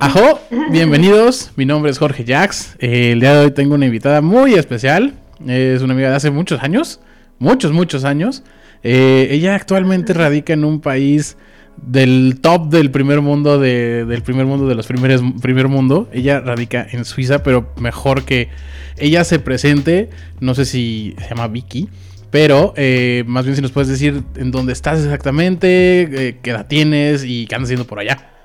Ajo, 0.00 0.40
bienvenidos. 0.70 1.50
Mi 1.56 1.66
nombre 1.66 1.90
es 1.90 1.98
Jorge 1.98 2.24
Jax. 2.24 2.76
Eh, 2.78 3.10
el 3.12 3.20
día 3.20 3.34
de 3.34 3.46
hoy 3.46 3.50
tengo 3.50 3.74
una 3.74 3.86
invitada 3.86 4.20
muy 4.20 4.54
especial. 4.54 5.14
Es 5.44 5.82
una 5.82 5.94
amiga 5.94 6.10
de 6.10 6.14
hace 6.14 6.30
muchos 6.30 6.62
años, 6.62 7.00
muchos, 7.40 7.72
muchos 7.72 8.04
años. 8.04 8.44
Eh, 8.84 9.26
ella 9.32 9.56
actualmente 9.56 10.12
radica 10.12 10.52
en 10.52 10.64
un 10.64 10.80
país 10.80 11.36
del 11.76 12.38
top 12.40 12.68
del 12.68 12.92
primer 12.92 13.22
mundo, 13.22 13.58
del 13.58 14.22
primer 14.22 14.46
mundo 14.46 14.68
de 14.68 14.76
los 14.76 14.86
primeros 14.86 15.20
primer 15.42 15.66
mundo. 15.66 16.08
Ella 16.12 16.38
radica 16.38 16.86
en 16.88 17.04
Suiza, 17.04 17.42
pero 17.42 17.72
mejor 17.76 18.24
que 18.24 18.50
ella 18.98 19.24
se 19.24 19.40
presente. 19.40 20.10
No 20.38 20.54
sé 20.54 20.64
si 20.64 21.16
se 21.18 21.28
llama 21.28 21.48
Vicky. 21.48 21.88
Pero 22.30 22.72
eh, 22.76 23.24
más 23.26 23.46
bien 23.46 23.56
si 23.56 23.62
nos 23.62 23.72
puedes 23.72 23.88
decir 23.88 24.22
en 24.36 24.52
dónde 24.52 24.74
estás 24.74 25.02
exactamente, 25.02 26.38
qué 26.40 26.50
edad 26.50 26.68
tienes 26.68 27.24
y 27.24 27.46
qué 27.46 27.56
andas 27.56 27.66
haciendo 27.66 27.86
por 27.86 27.98
allá. 27.98 28.37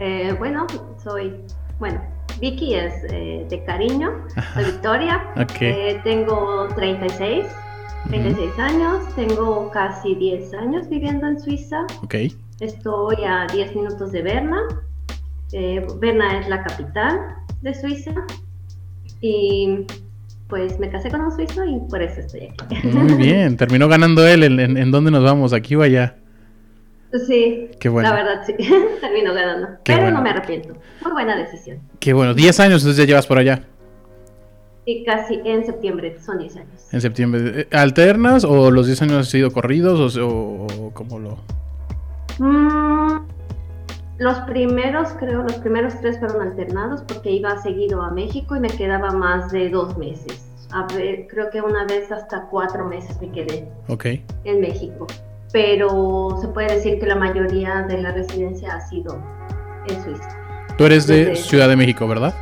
Eh, 0.00 0.34
bueno, 0.38 0.66
soy, 1.04 1.34
bueno, 1.78 2.00
Vicky 2.40 2.74
es 2.74 2.94
eh, 3.10 3.46
de 3.50 3.64
cariño, 3.64 4.24
soy 4.54 4.64
Victoria, 4.64 5.22
eh, 5.60 6.00
tengo 6.02 6.68
36, 6.74 7.44
36 8.08 8.58
años, 8.58 9.14
tengo 9.14 9.70
casi 9.70 10.14
10 10.14 10.54
años 10.54 10.88
viviendo 10.88 11.26
en 11.26 11.38
Suiza. 11.38 11.84
Okay. 12.02 12.32
Estoy 12.60 13.16
a 13.26 13.46
10 13.52 13.76
minutos 13.76 14.10
de 14.12 14.22
Berna. 14.22 14.62
Berna 16.00 16.40
es 16.40 16.48
la 16.48 16.62
capital 16.62 17.36
de 17.60 17.74
Suiza 17.74 18.14
y 19.20 19.84
pues 20.48 20.78
me 20.78 20.88
casé 20.88 21.10
con 21.10 21.20
un 21.20 21.32
suizo 21.32 21.64
y 21.64 21.78
por 21.90 22.02
eso 22.02 22.20
estoy 22.20 22.48
aquí. 22.58 22.86
Muy 22.88 23.14
bien, 23.14 23.56
terminó 23.58 23.86
ganando 23.86 24.26
él. 24.26 24.44
¿En, 24.44 24.78
en 24.78 24.90
dónde 24.90 25.10
nos 25.10 25.22
vamos? 25.22 25.52
¿Aquí 25.52 25.74
o 25.74 25.82
allá? 25.82 26.19
Sí, 27.26 27.70
Qué 27.80 27.88
bueno. 27.88 28.08
la 28.08 28.14
verdad 28.14 28.42
sí, 28.46 28.54
termino 29.00 29.34
ganando. 29.34 29.68
pero 29.84 30.10
no 30.10 30.22
me 30.22 30.30
arrepiento. 30.30 30.74
Muy 31.02 31.12
buena 31.12 31.36
decisión. 31.36 31.80
Qué 31.98 32.12
bueno, 32.12 32.34
10 32.34 32.60
años 32.60 32.82
entonces 32.82 32.98
ya 32.98 33.08
llevas 33.08 33.26
por 33.26 33.38
allá. 33.38 33.64
Sí, 34.84 35.02
casi 35.04 35.40
en 35.44 35.66
septiembre, 35.66 36.16
son 36.24 36.38
10 36.38 36.56
años. 36.56 36.88
En 36.92 37.00
septiembre. 37.00 37.60
Eh, 37.62 37.68
¿Alternas 37.72 38.44
o 38.44 38.70
los 38.70 38.86
10 38.86 39.02
años 39.02 39.16
han 39.16 39.24
sido 39.24 39.50
corridos 39.50 40.16
o, 40.16 40.28
o 40.28 40.90
cómo 40.94 41.18
lo...? 41.18 41.38
Mm, 42.38 43.26
los 44.18 44.38
primeros, 44.40 45.08
creo, 45.18 45.42
los 45.42 45.54
primeros 45.56 46.00
tres 46.00 46.18
fueron 46.18 46.42
alternados 46.42 47.02
porque 47.02 47.32
iba 47.32 47.60
seguido 47.60 48.02
a 48.02 48.10
México 48.10 48.54
y 48.54 48.60
me 48.60 48.68
quedaba 48.68 49.10
más 49.10 49.50
de 49.50 49.68
dos 49.68 49.98
meses. 49.98 50.46
A 50.72 50.86
ver, 50.94 51.26
creo 51.28 51.50
que 51.50 51.60
una 51.60 51.84
vez 51.84 52.12
hasta 52.12 52.42
cuatro 52.42 52.86
meses 52.86 53.20
me 53.20 53.30
quedé 53.32 53.68
okay. 53.88 54.24
en 54.44 54.60
México 54.60 55.06
pero 55.52 56.38
se 56.40 56.48
puede 56.48 56.76
decir 56.76 56.98
que 56.98 57.06
la 57.06 57.16
mayoría 57.16 57.82
de 57.88 58.00
la 58.00 58.12
residencia 58.12 58.74
ha 58.74 58.80
sido 58.88 59.22
en 59.88 60.02
Suiza. 60.02 60.28
Tú 60.76 60.84
eres 60.86 61.06
de 61.06 61.36
Ciudad 61.36 61.68
de 61.68 61.76
México, 61.76 62.06
¿verdad? 62.06 62.34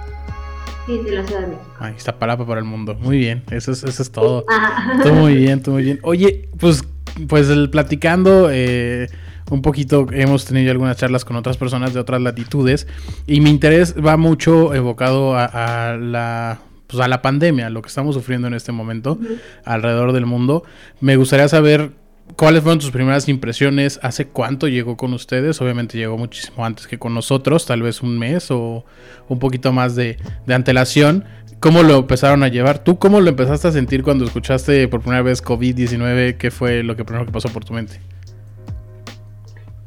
Sí, 0.87 0.99
de 0.99 1.13
la 1.13 1.27
Ciudad 1.27 1.43
de 1.43 1.47
México. 1.49 1.71
Ahí 1.81 1.95
está 1.97 2.19
palapa 2.19 2.47
para 2.47 2.61
el 2.61 2.67
mundo. 2.67 2.95
Muy 3.01 3.19
bien, 3.19 3.43
eso 3.51 3.73
es, 3.73 3.83
eso 3.85 4.03
es 4.03 4.11
todo. 4.11 4.45
Todo 5.03 5.13
muy 5.15 5.35
bien, 5.37 5.63
todo 5.63 5.75
muy 5.75 5.85
bien. 5.85 5.99
Oye, 6.03 6.49
pues, 6.59 6.85
pues 7.29 7.49
el, 7.51 7.71
platicando 7.71 8.49
eh, 8.51 9.09
un 9.51 9.63
poquito, 9.63 10.07
hemos 10.13 10.45
tenido 10.45 10.71
algunas 10.71 10.97
charlas 10.97 11.25
con 11.25 11.37
otras 11.37 11.57
personas 11.57 11.95
de 11.95 12.01
otras 12.01 12.21
latitudes 12.21 12.87
y 13.27 13.41
mi 13.41 13.51
interés 13.51 13.95
va 13.97 14.17
mucho 14.17 14.75
evocado 14.75 15.35
a, 15.37 15.97
la 16.01 16.61
pues 16.87 17.03
a 17.03 17.09
la 17.09 17.21
pandemia, 17.21 17.69
lo 17.69 17.83
que 17.83 17.89
estamos 17.89 18.15
sufriendo 18.15 18.49
en 18.49 18.55
este 18.55 18.73
momento 18.73 19.19
alrededor 19.65 20.13
del 20.13 20.25
mundo. 20.25 20.65
Me 21.01 21.17
gustaría 21.17 21.49
saber 21.49 21.93
¿Cuáles 22.37 22.63
fueron 22.63 22.79
tus 22.79 22.91
primeras 22.91 23.29
impresiones? 23.29 23.99
¿Hace 24.03 24.29
cuánto 24.29 24.69
llegó 24.69 24.97
con 24.97 25.13
ustedes? 25.13 25.61
Obviamente 25.61 25.99
llegó 25.99 26.17
muchísimo 26.17 26.65
antes 26.65 26.87
que 26.87 26.99
con 26.99 27.15
nosotros, 27.15 27.67
tal 27.67 27.83
vez 27.83 28.03
un 28.03 28.19
mes 28.19 28.51
o 28.51 28.85
un 29.29 29.39
poquito 29.39 29.73
más 29.73 29.97
de, 29.97 30.19
antelación. 30.49 31.25
¿Cómo 31.59 31.83
lo 31.83 31.97
empezaron 31.97 32.45
a 32.45 32.49
llevar? 32.49 32.79
¿Tú 32.79 32.99
cómo 32.99 33.21
lo 33.21 33.29
empezaste 33.29 33.69
a 33.69 33.73
sentir 33.73 34.05
cuando 34.05 34.25
escuchaste 34.25 34.87
por 34.87 35.01
primera 35.01 35.23
vez 35.23 35.43
COVID-19? 35.43 36.37
¿Qué 36.37 36.51
fue 36.53 36.85
lo 36.85 36.95
que 36.95 37.05
primero 37.05 37.27
que 37.27 37.33
pasó 37.33 37.49
por 37.49 37.65
tu 37.65 37.73
mente? 37.73 38.01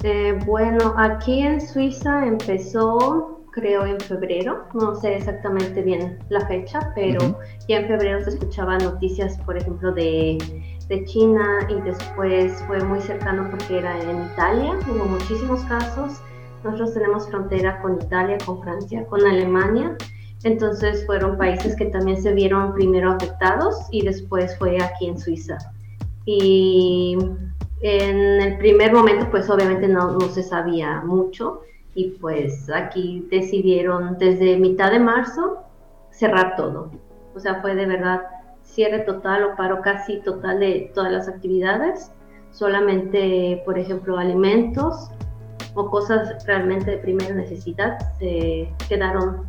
Eh, 0.04 0.38
bueno, 0.46 0.96
aquí 0.98 1.42
en 1.42 1.62
Suiza 1.62 2.26
empezó, 2.26 3.41
creo, 3.52 3.86
en 3.86 4.00
febrero. 4.00 4.66
No 4.74 4.96
sé 4.96 5.16
exactamente 5.16 5.82
bien 5.82 6.20
la 6.30 6.46
fecha, 6.48 6.92
pero 6.96 7.40
ya 7.68 7.78
en 7.78 7.88
febrero 7.88 8.24
se 8.24 8.32
escuchaban 8.32 8.80
noticias, 8.80 9.38
por 9.46 9.58
ejemplo, 9.58 9.92
de 9.92 10.38
de 10.92 11.06
China 11.06 11.66
y 11.70 11.76
después 11.82 12.62
fue 12.68 12.84
muy 12.84 13.00
cercano 13.00 13.48
porque 13.50 13.78
era 13.78 13.98
en 14.02 14.26
Italia, 14.26 14.78
hubo 14.90 15.06
muchísimos 15.06 15.62
casos. 15.62 16.22
Nosotros 16.66 16.94
tenemos 16.94 17.30
frontera 17.30 17.82
con 17.82 17.96
Italia, 17.96 18.38
con 18.46 18.62
Francia, 18.62 19.06
con 19.06 19.26
Alemania. 19.26 19.96
Entonces 20.44 21.06
fueron 21.06 21.38
países 21.38 21.78
que 21.78 21.86
también 21.86 22.22
se 22.22 22.34
vieron 22.34 22.74
primero 22.74 23.12
afectados 23.12 23.78
y 23.90 24.04
después 24.04 24.58
fue 24.58 24.82
aquí 24.84 25.08
en 25.08 25.18
Suiza. 25.18 25.58
Y 26.26 27.18
en 27.82 28.42
el 28.42 28.58
primer 28.58 28.92
momento 28.92 29.30
pues 29.32 29.50
obviamente 29.50 29.88
no, 29.88 30.12
no 30.12 30.28
se 30.28 30.44
sabía 30.44 31.02
mucho 31.06 31.62
y 31.94 32.12
pues 32.12 32.70
aquí 32.70 33.28
decidieron 33.30 34.18
desde 34.18 34.58
mitad 34.58 34.92
de 34.92 35.00
marzo 35.00 35.64
cerrar 36.12 36.56
todo. 36.56 36.92
O 37.36 37.40
sea, 37.40 37.62
fue 37.62 37.76
de 37.76 37.86
verdad 37.86 38.22
cierre 38.64 39.00
total 39.00 39.44
o 39.44 39.56
paro 39.56 39.82
casi 39.82 40.22
total 40.22 40.60
de 40.60 40.92
todas 40.94 41.12
las 41.12 41.28
actividades, 41.28 42.12
solamente, 42.52 43.62
por 43.66 43.78
ejemplo, 43.78 44.18
alimentos 44.18 45.10
o 45.74 45.90
cosas 45.90 46.46
realmente 46.46 46.92
de 46.92 46.98
primera 46.98 47.34
necesidad 47.34 47.98
se 48.20 48.70
quedaron 48.88 49.46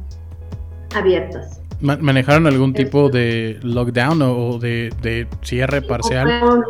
abiertas. 0.95 1.61
¿Manejaron 1.81 2.47
algún 2.47 2.75
tipo 2.75 3.09
de 3.09 3.59
lockdown 3.63 4.23
o 4.23 4.59
de, 4.59 5.27
cierre 5.43 5.83
parcial? 5.83 6.63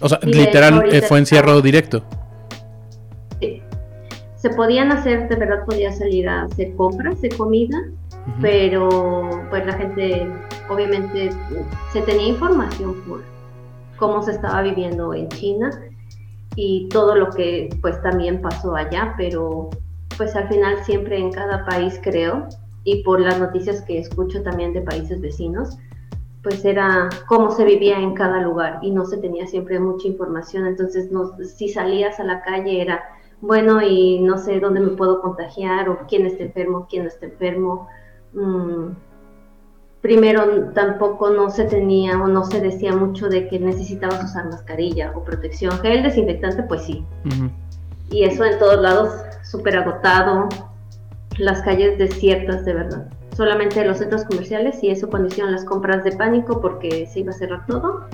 O 0.00 0.08
sea, 0.08 0.20
literal, 0.22 0.84
eh, 0.92 1.02
fue 1.02 1.18
encierro 1.18 1.60
directo. 1.60 2.04
Se 4.42 4.50
podían 4.50 4.90
hacer, 4.90 5.28
de 5.28 5.36
verdad 5.36 5.64
podía 5.64 5.92
salir 5.92 6.28
a 6.28 6.42
hacer 6.42 6.74
compras 6.74 7.20
de 7.20 7.28
comida, 7.28 7.78
pero 8.40 9.30
pues 9.50 9.64
la 9.64 9.74
gente 9.74 10.26
obviamente 10.68 11.30
se 11.92 12.02
tenía 12.02 12.26
información 12.26 13.00
por 13.06 13.22
cómo 13.98 14.20
se 14.20 14.32
estaba 14.32 14.62
viviendo 14.62 15.14
en 15.14 15.28
China 15.28 15.70
y 16.56 16.88
todo 16.88 17.14
lo 17.14 17.30
que 17.30 17.68
pues 17.80 18.02
también 18.02 18.42
pasó 18.42 18.74
allá, 18.74 19.14
pero 19.16 19.70
pues 20.16 20.34
al 20.34 20.48
final 20.48 20.76
siempre 20.84 21.18
en 21.18 21.30
cada 21.30 21.64
país 21.64 22.00
creo 22.02 22.48
y 22.82 23.04
por 23.04 23.20
las 23.20 23.38
noticias 23.38 23.82
que 23.82 24.00
escucho 24.00 24.42
también 24.42 24.72
de 24.72 24.80
países 24.80 25.20
vecinos, 25.20 25.78
pues 26.42 26.64
era 26.64 27.08
cómo 27.28 27.52
se 27.52 27.64
vivía 27.64 27.96
en 27.96 28.14
cada 28.14 28.42
lugar 28.42 28.80
y 28.82 28.90
no 28.90 29.04
se 29.04 29.18
tenía 29.18 29.46
siempre 29.46 29.78
mucha 29.78 30.08
información, 30.08 30.66
entonces 30.66 31.12
no, 31.12 31.30
si 31.44 31.68
salías 31.68 32.18
a 32.18 32.24
la 32.24 32.42
calle 32.42 32.82
era 32.82 33.04
bueno 33.42 33.82
y 33.82 34.20
no 34.20 34.38
sé 34.38 34.58
dónde 34.60 34.80
me 34.80 34.96
puedo 34.96 35.20
contagiar 35.20 35.90
o 35.90 36.06
quién 36.08 36.24
está 36.24 36.44
enfermo, 36.44 36.86
quién 36.88 37.02
no 37.02 37.08
está 37.10 37.26
enfermo, 37.26 37.88
Mm, 38.32 38.92
primero 40.00 40.70
tampoco 40.74 41.30
no 41.30 41.50
se 41.50 41.64
tenía 41.64 42.20
o 42.20 42.26
no 42.28 42.44
se 42.44 42.60
decía 42.60 42.94
mucho 42.94 43.28
de 43.28 43.48
que 43.48 43.58
necesitabas 43.58 44.24
usar 44.24 44.46
mascarilla 44.46 45.12
o 45.14 45.22
protección. 45.22 45.72
Gel 45.80 46.02
desinfectante, 46.02 46.62
pues 46.64 46.82
sí. 46.82 47.04
Y 48.10 48.24
eso 48.24 48.44
en 48.44 48.58
todos 48.58 48.80
lados, 48.80 49.10
súper 49.44 49.76
agotado, 49.76 50.48
las 51.38 51.62
calles 51.62 51.98
desiertas 51.98 52.64
de 52.64 52.74
verdad. 52.74 53.06
Solamente 53.36 53.84
los 53.84 53.98
centros 53.98 54.24
comerciales 54.24 54.82
y 54.82 54.90
eso 54.90 55.08
cuando 55.08 55.28
hicieron 55.28 55.52
las 55.52 55.64
compras 55.64 56.04
de 56.04 56.12
pánico 56.12 56.60
porque 56.60 57.06
se 57.06 57.20
iba 57.20 57.30
a 57.30 57.34
cerrar 57.34 57.66
todo. 57.66 58.06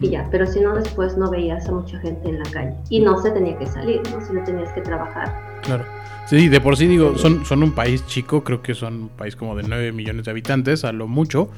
Y 0.00 0.10
ya, 0.10 0.28
pero 0.30 0.46
si 0.46 0.60
no, 0.60 0.74
después 0.74 1.16
no 1.16 1.30
veías 1.30 1.68
a 1.68 1.72
mucha 1.72 1.98
gente 2.00 2.28
en 2.28 2.38
la 2.38 2.50
calle. 2.50 2.74
Y 2.90 3.00
no 3.00 3.20
se 3.20 3.30
tenía 3.30 3.58
que 3.58 3.66
salir, 3.66 4.00
¿no? 4.10 4.24
Si 4.24 4.32
no 4.32 4.44
tenías 4.44 4.72
que 4.72 4.82
trabajar. 4.82 5.32
Claro. 5.62 5.84
Sí, 6.26 6.48
de 6.48 6.60
por 6.60 6.76
sí 6.76 6.88
digo, 6.88 7.16
son, 7.16 7.46
son 7.46 7.62
un 7.62 7.70
país 7.70 8.04
chico, 8.06 8.42
creo 8.42 8.60
que 8.60 8.74
son 8.74 9.02
un 9.02 9.08
país 9.10 9.36
como 9.36 9.54
de 9.54 9.62
9 9.62 9.92
millones 9.92 10.24
de 10.24 10.32
habitantes, 10.32 10.84
a 10.84 10.90
lo 10.90 11.06
mucho, 11.06 11.50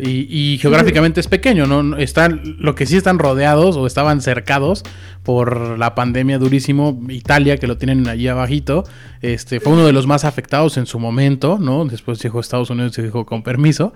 y, 0.00 0.58
geográficamente 0.60 1.20
es 1.20 1.28
pequeño, 1.28 1.68
¿no? 1.68 1.96
Están, 1.96 2.56
lo 2.58 2.74
que 2.74 2.86
sí 2.86 2.96
están 2.96 3.20
rodeados 3.20 3.76
o 3.76 3.86
estaban 3.86 4.20
cercados 4.20 4.82
por 5.22 5.78
la 5.78 5.94
pandemia 5.94 6.38
durísimo, 6.38 7.00
Italia, 7.08 7.58
que 7.58 7.68
lo 7.68 7.78
tienen 7.78 8.08
allí 8.08 8.26
abajito, 8.26 8.82
este, 9.22 9.60
fue 9.60 9.74
uno 9.74 9.86
de 9.86 9.92
los 9.92 10.08
más 10.08 10.24
afectados 10.24 10.76
en 10.76 10.86
su 10.86 10.98
momento, 10.98 11.58
¿no? 11.60 11.84
Después 11.84 12.20
llegó 12.20 12.40
Estados 12.40 12.70
Unidos 12.70 12.98
y 12.98 13.02
dijo 13.02 13.24
con 13.26 13.44
permiso, 13.44 13.92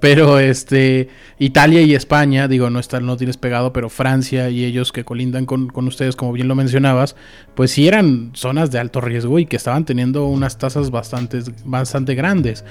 pero 0.00 0.38
este 0.38 1.08
Italia 1.38 1.82
y 1.82 1.94
España, 1.94 2.48
digo, 2.48 2.70
no 2.70 2.78
está, 2.78 3.00
no 3.00 3.16
tienes 3.16 3.36
pegado, 3.36 3.72
pero 3.72 3.88
Francia 3.88 4.48
y 4.50 4.64
ellos 4.64 4.92
que 4.92 5.04
colindan 5.04 5.46
con, 5.46 5.68
con, 5.68 5.86
ustedes, 5.86 6.16
como 6.16 6.32
bien 6.32 6.48
lo 6.48 6.54
mencionabas, 6.54 7.16
pues 7.54 7.72
sí 7.72 7.88
eran 7.88 8.30
zonas 8.34 8.70
de 8.70 8.78
alto 8.78 9.00
riesgo 9.00 9.38
y 9.38 9.46
que 9.46 9.56
estaban 9.56 9.84
teniendo 9.84 10.26
unas 10.26 10.58
tasas 10.58 10.90
bastante, 10.90 11.40
bastante 11.64 12.14
grandes. 12.14 12.64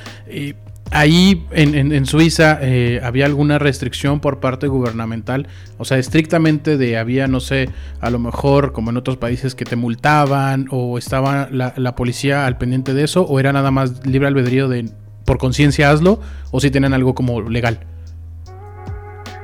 Ahí 0.89 1.45
en, 1.51 1.91
en, 1.91 2.05
Suiza 2.05 2.59
eh, 2.61 3.01
había 3.03 3.25
alguna 3.25 3.59
restricción 3.59 4.21
por 4.21 4.39
parte 4.39 4.67
gubernamental, 4.67 5.47
o 5.77 5.83
sea, 5.83 5.97
estrictamente 5.97 6.77
de 6.77 6.97
había, 6.97 7.27
no 7.27 7.41
sé, 7.41 7.69
a 7.99 8.09
lo 8.09 8.19
mejor 8.19 8.71
como 8.71 8.91
en 8.91 8.95
otros 8.95 9.17
países 9.17 9.53
que 9.53 9.65
te 9.65 9.75
multaban 9.75 10.67
o 10.71 10.97
estaba 10.97 11.49
la 11.51 11.95
policía 11.97 12.45
al 12.45 12.57
pendiente 12.57 12.93
de 12.93 13.03
eso, 13.03 13.23
o 13.23 13.37
era 13.37 13.51
nada 13.51 13.69
más 13.69 14.05
libre 14.05 14.29
albedrío 14.29 14.69
de 14.69 14.89
por 15.27 15.37
conciencia 15.37 15.91
hazlo, 15.91 16.19
o 16.51 16.59
si 16.61 16.71
tenían 16.71 16.93
algo 16.93 17.13
como 17.13 17.41
legal. 17.41 17.79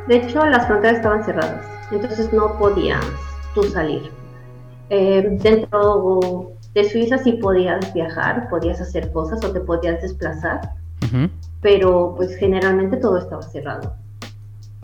De 0.08 0.16
hecho, 0.16 0.46
las 0.46 0.66
fronteras 0.66 0.98
estaban 0.98 1.24
cerradas, 1.26 1.66
entonces 1.92 2.32
no 2.32 2.58
podías 2.58 3.06
tú 3.54 3.64
salir. 3.66 4.10
Eh, 4.90 5.38
dentro 5.42 6.54
de 6.74 6.90
Suiza 6.90 7.18
sí 7.18 7.34
podías 7.34 7.94
viajar, 7.94 8.48
podías 8.50 8.80
hacer 8.80 9.12
cosas 9.12 9.44
o 9.44 9.52
te 9.52 9.60
podías 9.60 10.02
desplazar, 10.02 10.62
pero 11.62 12.14
pues 12.16 12.36
generalmente 12.38 12.98
todo 12.98 13.18
estaba 13.18 13.42
cerrado. 13.42 13.94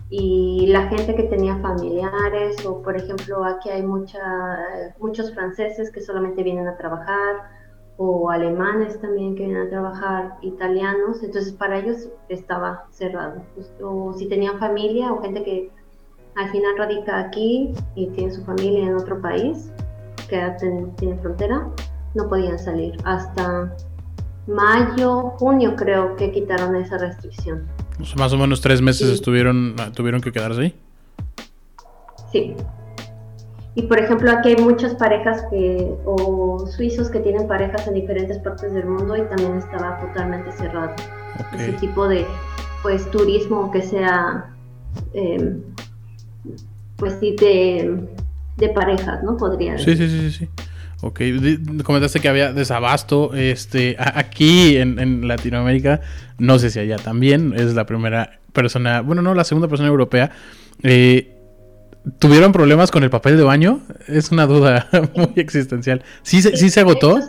Y 0.09 0.67
la 0.67 0.87
gente 0.89 1.15
que 1.15 1.23
tenía 1.23 1.55
familiares, 1.59 2.65
o 2.65 2.81
por 2.81 2.97
ejemplo 2.97 3.45
aquí 3.45 3.69
hay 3.69 3.83
mucha, 3.83 4.19
muchos 4.99 5.33
franceses 5.33 5.91
que 5.91 6.01
solamente 6.01 6.43
vienen 6.43 6.67
a 6.67 6.75
trabajar, 6.77 7.58
o 8.01 8.29
alemanes 8.29 8.99
también 9.01 9.35
que 9.35 9.43
vienen 9.43 9.67
a 9.67 9.69
trabajar, 9.69 10.37
italianos, 10.41 11.21
entonces 11.21 11.51
para 11.51 11.79
ellos 11.79 12.07
estaba 12.29 12.85
cerrado. 12.91 13.43
O 13.83 14.13
si 14.13 14.25
tenían 14.27 14.57
familia 14.57 15.11
o 15.11 15.21
gente 15.21 15.43
que 15.43 15.69
al 16.37 16.49
final 16.49 16.77
radica 16.77 17.19
aquí 17.19 17.73
y 17.95 18.07
tiene 18.07 18.31
su 18.31 18.41
familia 18.45 18.85
en 18.85 18.95
otro 18.95 19.21
país, 19.21 19.69
que 20.29 20.41
tiene 20.95 21.17
frontera, 21.17 21.67
no 22.15 22.29
podían 22.29 22.57
salir. 22.57 22.95
Hasta 23.03 23.75
mayo, 24.47 25.31
junio 25.37 25.75
creo 25.75 26.15
que 26.15 26.31
quitaron 26.31 26.77
esa 26.77 26.97
restricción. 26.97 27.67
más 28.17 28.31
o 28.31 28.37
menos 28.37 28.61
tres 28.61 28.81
meses 28.81 29.09
estuvieron, 29.09 29.75
tuvieron 29.93 30.21
que 30.21 30.31
quedarse 30.31 30.61
ahí. 30.61 30.75
Sí. 32.31 32.55
Y 33.75 33.83
por 33.83 33.99
ejemplo, 33.99 34.31
aquí 34.31 34.49
hay 34.49 34.55
muchas 34.57 34.95
parejas 34.95 35.43
que, 35.49 35.93
o 36.05 36.65
suizos 36.67 37.09
que 37.09 37.19
tienen 37.19 37.47
parejas 37.47 37.87
en 37.87 37.93
diferentes 37.93 38.39
partes 38.39 38.73
del 38.73 38.85
mundo 38.85 39.15
y 39.15 39.21
también 39.23 39.57
estaba 39.57 39.99
totalmente 39.99 40.51
cerrado. 40.53 40.91
Ese 41.53 41.73
tipo 41.73 42.07
de, 42.07 42.25
pues, 42.81 43.09
turismo 43.11 43.71
que 43.71 43.81
sea, 43.81 44.53
em, 45.13 45.61
pues 46.97 47.15
sí, 47.19 47.35
de, 47.39 48.07
de 48.57 48.69
parejas, 48.69 49.23
¿no? 49.23 49.37
Podría 49.37 49.77
Sí, 49.77 49.95
sí, 49.95 50.09
sí, 50.09 50.31
sí. 50.31 50.49
Ok, 51.01 51.21
comentaste 51.85 52.19
que 52.19 52.27
había 52.27 52.51
desabasto. 52.51 53.33
Este, 53.33 53.95
aquí 53.97 54.75
en, 54.77 54.99
en, 54.99 55.27
Latinoamérica, 55.27 56.01
no 56.37 56.59
sé 56.59 56.69
si 56.69 56.79
allá 56.79 56.97
también, 56.97 57.53
es 57.55 57.73
la 57.73 57.85
primera 57.85 58.39
persona, 58.51 59.01
bueno, 59.01 59.21
no, 59.21 59.33
la 59.33 59.45
segunda 59.45 59.69
persona 59.69 59.87
europea. 59.87 60.31
Eh, 60.83 61.38
¿Tuvieron 62.17 62.51
problemas 62.51 62.91
con 62.91 63.03
el 63.03 63.09
papel 63.09 63.37
de 63.37 63.43
baño? 63.43 63.81
Es 64.07 64.31
una 64.31 64.45
duda 64.47 64.87
muy 65.15 65.33
existencial. 65.35 66.03
¿Sí, 66.23 66.41
sí, 66.41 66.69
se 66.69 66.79
agotó? 66.79 67.19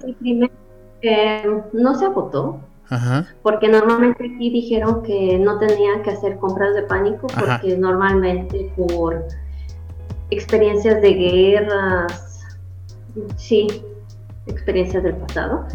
Eh, 1.02 1.42
no 1.72 1.94
se 1.98 2.04
agotó. 2.04 2.60
Ajá. 2.88 3.26
Porque 3.42 3.68
normalmente 3.68 4.32
aquí 4.34 4.50
dijeron 4.50 5.02
que 5.02 5.38
no 5.38 5.58
tenían 5.58 6.02
que 6.02 6.10
hacer 6.10 6.38
compras 6.38 6.74
de 6.74 6.82
pánico 6.82 7.28
porque 7.28 7.76
normalmente 7.76 8.72
por 8.76 9.26
experiencias 10.30 11.00
de 11.00 11.14
guerras, 11.14 12.40
sí, 13.36 13.68
experiencias 14.46 15.02
del 15.02 15.16
pasado. 15.16 15.66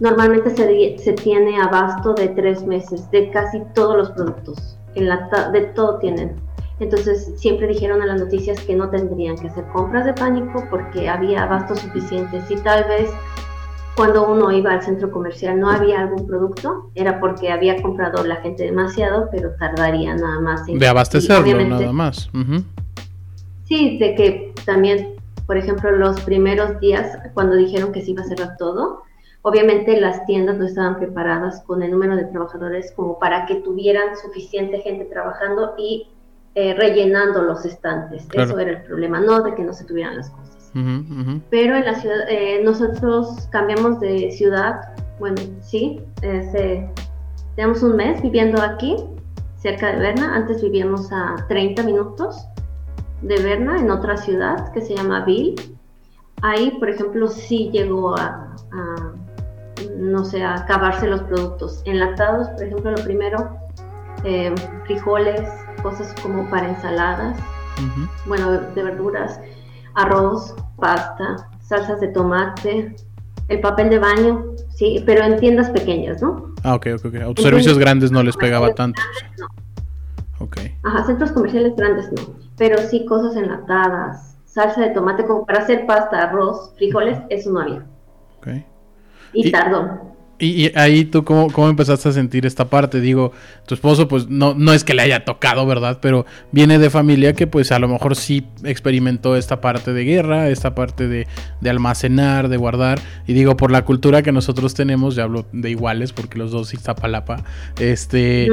Normalmente 0.00 0.50
se, 0.50 0.98
se, 0.98 1.12
tiene 1.14 1.60
abasto 1.60 2.14
de 2.14 2.28
tres 2.28 2.64
meses 2.64 3.10
de 3.10 3.30
casi 3.30 3.62
todos 3.74 3.96
los 3.96 4.10
productos. 4.10 4.78
En 4.94 5.08
la, 5.08 5.28
de 5.52 5.62
todo 5.62 5.98
tienen. 5.98 6.36
Entonces 6.80 7.32
siempre 7.36 7.66
dijeron 7.66 8.02
a 8.02 8.06
las 8.06 8.20
noticias 8.20 8.60
que 8.60 8.76
no 8.76 8.88
tendrían 8.90 9.36
que 9.36 9.48
hacer 9.48 9.64
compras 9.72 10.04
de 10.04 10.12
pánico 10.14 10.64
porque 10.70 11.08
había 11.08 11.42
abasto 11.42 11.74
suficiente. 11.74 12.40
Si 12.46 12.56
tal 12.56 12.84
vez 12.84 13.10
cuando 13.96 14.30
uno 14.30 14.52
iba 14.52 14.72
al 14.72 14.82
centro 14.82 15.10
comercial 15.10 15.58
no 15.58 15.70
había 15.70 16.00
algún 16.00 16.26
producto, 16.26 16.90
era 16.94 17.18
porque 17.18 17.50
había 17.50 17.82
comprado 17.82 18.24
la 18.24 18.36
gente 18.36 18.62
demasiado, 18.62 19.28
pero 19.32 19.50
tardaría 19.58 20.14
nada 20.14 20.38
más 20.40 20.68
en... 20.68 20.78
De 20.78 20.86
abastecerlo, 20.86 21.64
nada 21.64 21.92
más. 21.92 22.30
Sí, 23.64 23.98
de 23.98 24.14
que 24.14 24.54
también 24.64 25.18
por 25.48 25.56
ejemplo, 25.56 25.90
los 25.92 26.20
primeros 26.20 26.78
días 26.78 27.18
cuando 27.32 27.56
dijeron 27.56 27.90
que 27.90 28.02
se 28.02 28.10
iba 28.10 28.20
a 28.20 28.26
cerrar 28.26 28.58
todo, 28.58 29.04
obviamente 29.40 29.98
las 29.98 30.26
tiendas 30.26 30.58
no 30.58 30.66
estaban 30.66 30.98
preparadas 30.98 31.62
con 31.62 31.82
el 31.82 31.90
número 31.90 32.16
de 32.16 32.26
trabajadores 32.26 32.92
como 32.92 33.18
para 33.18 33.46
que 33.46 33.54
tuvieran 33.54 34.14
suficiente 34.18 34.80
gente 34.80 35.06
trabajando 35.06 35.72
y 35.78 36.08
eh, 36.60 36.74
rellenando 36.74 37.40
los 37.42 37.64
estantes. 37.64 38.26
Eso 38.32 38.58
era 38.58 38.72
el 38.72 38.82
problema, 38.82 39.20
no 39.20 39.42
de 39.42 39.54
que 39.54 39.62
no 39.62 39.72
se 39.72 39.84
tuvieran 39.84 40.16
las 40.16 40.28
cosas. 40.30 40.72
Pero 41.50 41.76
en 41.76 41.84
la 41.84 41.94
ciudad, 41.94 42.28
eh, 42.28 42.60
nosotros 42.64 43.48
cambiamos 43.52 44.00
de 44.00 44.32
ciudad, 44.32 44.80
bueno, 45.20 45.40
sí, 45.60 46.00
tenemos 47.54 47.80
un 47.84 47.94
mes 47.94 48.20
viviendo 48.22 48.60
aquí, 48.60 48.96
cerca 49.54 49.92
de 49.92 50.00
Berna, 50.00 50.34
antes 50.34 50.60
vivíamos 50.60 51.12
a 51.12 51.36
30 51.46 51.84
minutos 51.84 52.44
de 53.22 53.40
Berna, 53.40 53.78
en 53.78 53.92
otra 53.92 54.16
ciudad 54.16 54.72
que 54.72 54.80
se 54.80 54.96
llama 54.96 55.24
Bill. 55.24 55.54
Ahí, 56.42 56.76
por 56.80 56.90
ejemplo, 56.90 57.28
sí 57.28 57.70
llegó 57.72 58.16
a, 58.18 58.56
no 59.96 60.24
sé, 60.24 60.42
a 60.42 60.56
acabarse 60.56 61.06
los 61.06 61.22
productos. 61.22 61.82
Enlatados, 61.84 62.48
por 62.48 62.64
ejemplo, 62.64 62.90
lo 62.90 63.04
primero, 63.04 63.56
eh, 64.24 64.52
frijoles, 64.86 65.48
cosas 65.82 66.14
como 66.22 66.48
para 66.50 66.68
ensaladas, 66.68 67.38
bueno, 68.26 68.52
de 68.52 68.82
verduras, 68.82 69.40
arroz, 69.94 70.54
pasta, 70.76 71.48
salsas 71.60 72.00
de 72.00 72.08
tomate, 72.08 72.96
el 73.48 73.60
papel 73.60 73.90
de 73.90 73.98
baño, 73.98 74.44
sí, 74.70 75.02
pero 75.06 75.24
en 75.24 75.38
tiendas 75.38 75.70
pequeñas, 75.70 76.20
¿no? 76.20 76.54
Ah, 76.64 76.74
ok, 76.74 76.86
ok, 76.96 77.04
ok. 77.06 77.14
Autoservicios 77.22 77.78
grandes 77.78 78.10
no 78.10 78.22
les 78.22 78.36
pegaba 78.36 78.74
tanto. 78.74 79.00
Ok. 80.40 80.58
Ajá, 80.82 81.04
centros 81.04 81.32
comerciales 81.32 81.74
grandes 81.76 82.10
no 82.12 82.48
pero 82.58 82.78
sí 82.78 83.06
cosas 83.06 83.36
enlatadas, 83.36 84.36
salsa 84.44 84.82
de 84.82 84.90
tomate 84.90 85.24
como 85.24 85.46
para 85.46 85.60
hacer 85.60 85.86
pasta, 85.86 86.24
arroz, 86.24 86.72
frijoles, 86.76 87.18
eso 87.30 87.50
no 87.52 87.60
había. 87.60 87.86
Okay. 88.38 88.66
Y, 89.32 89.48
y 89.48 89.52
tardó. 89.52 90.16
Y, 90.40 90.70
ahí 90.78 91.04
tú, 91.04 91.24
cómo, 91.24 91.50
¿cómo, 91.50 91.68
empezaste 91.68 92.08
a 92.08 92.12
sentir 92.12 92.46
esta 92.46 92.66
parte? 92.66 93.00
Digo, 93.00 93.32
tu 93.66 93.74
esposo, 93.74 94.06
pues 94.06 94.28
no, 94.28 94.54
no 94.54 94.72
es 94.72 94.84
que 94.84 94.94
le 94.94 95.02
haya 95.02 95.24
tocado, 95.24 95.66
¿verdad? 95.66 95.98
Pero 96.00 96.26
viene 96.52 96.78
de 96.78 96.90
familia 96.90 97.32
que, 97.32 97.48
pues 97.48 97.72
a 97.72 97.80
lo 97.80 97.88
mejor 97.88 98.14
sí 98.14 98.46
experimentó 98.62 99.34
esta 99.34 99.60
parte 99.60 99.92
de 99.92 100.04
guerra, 100.04 100.48
esta 100.48 100.76
parte 100.76 101.08
de, 101.08 101.26
de 101.60 101.70
almacenar, 101.70 102.48
de 102.48 102.56
guardar. 102.56 103.00
Y 103.26 103.32
digo, 103.32 103.56
por 103.56 103.72
la 103.72 103.84
cultura 103.84 104.22
que 104.22 104.30
nosotros 104.30 104.74
tenemos, 104.74 105.16
ya 105.16 105.24
hablo 105.24 105.46
de 105.52 105.70
iguales, 105.70 106.12
porque 106.12 106.38
los 106.38 106.52
dos 106.52 106.72
Iztapalapa, 106.72 107.42
este, 107.80 108.48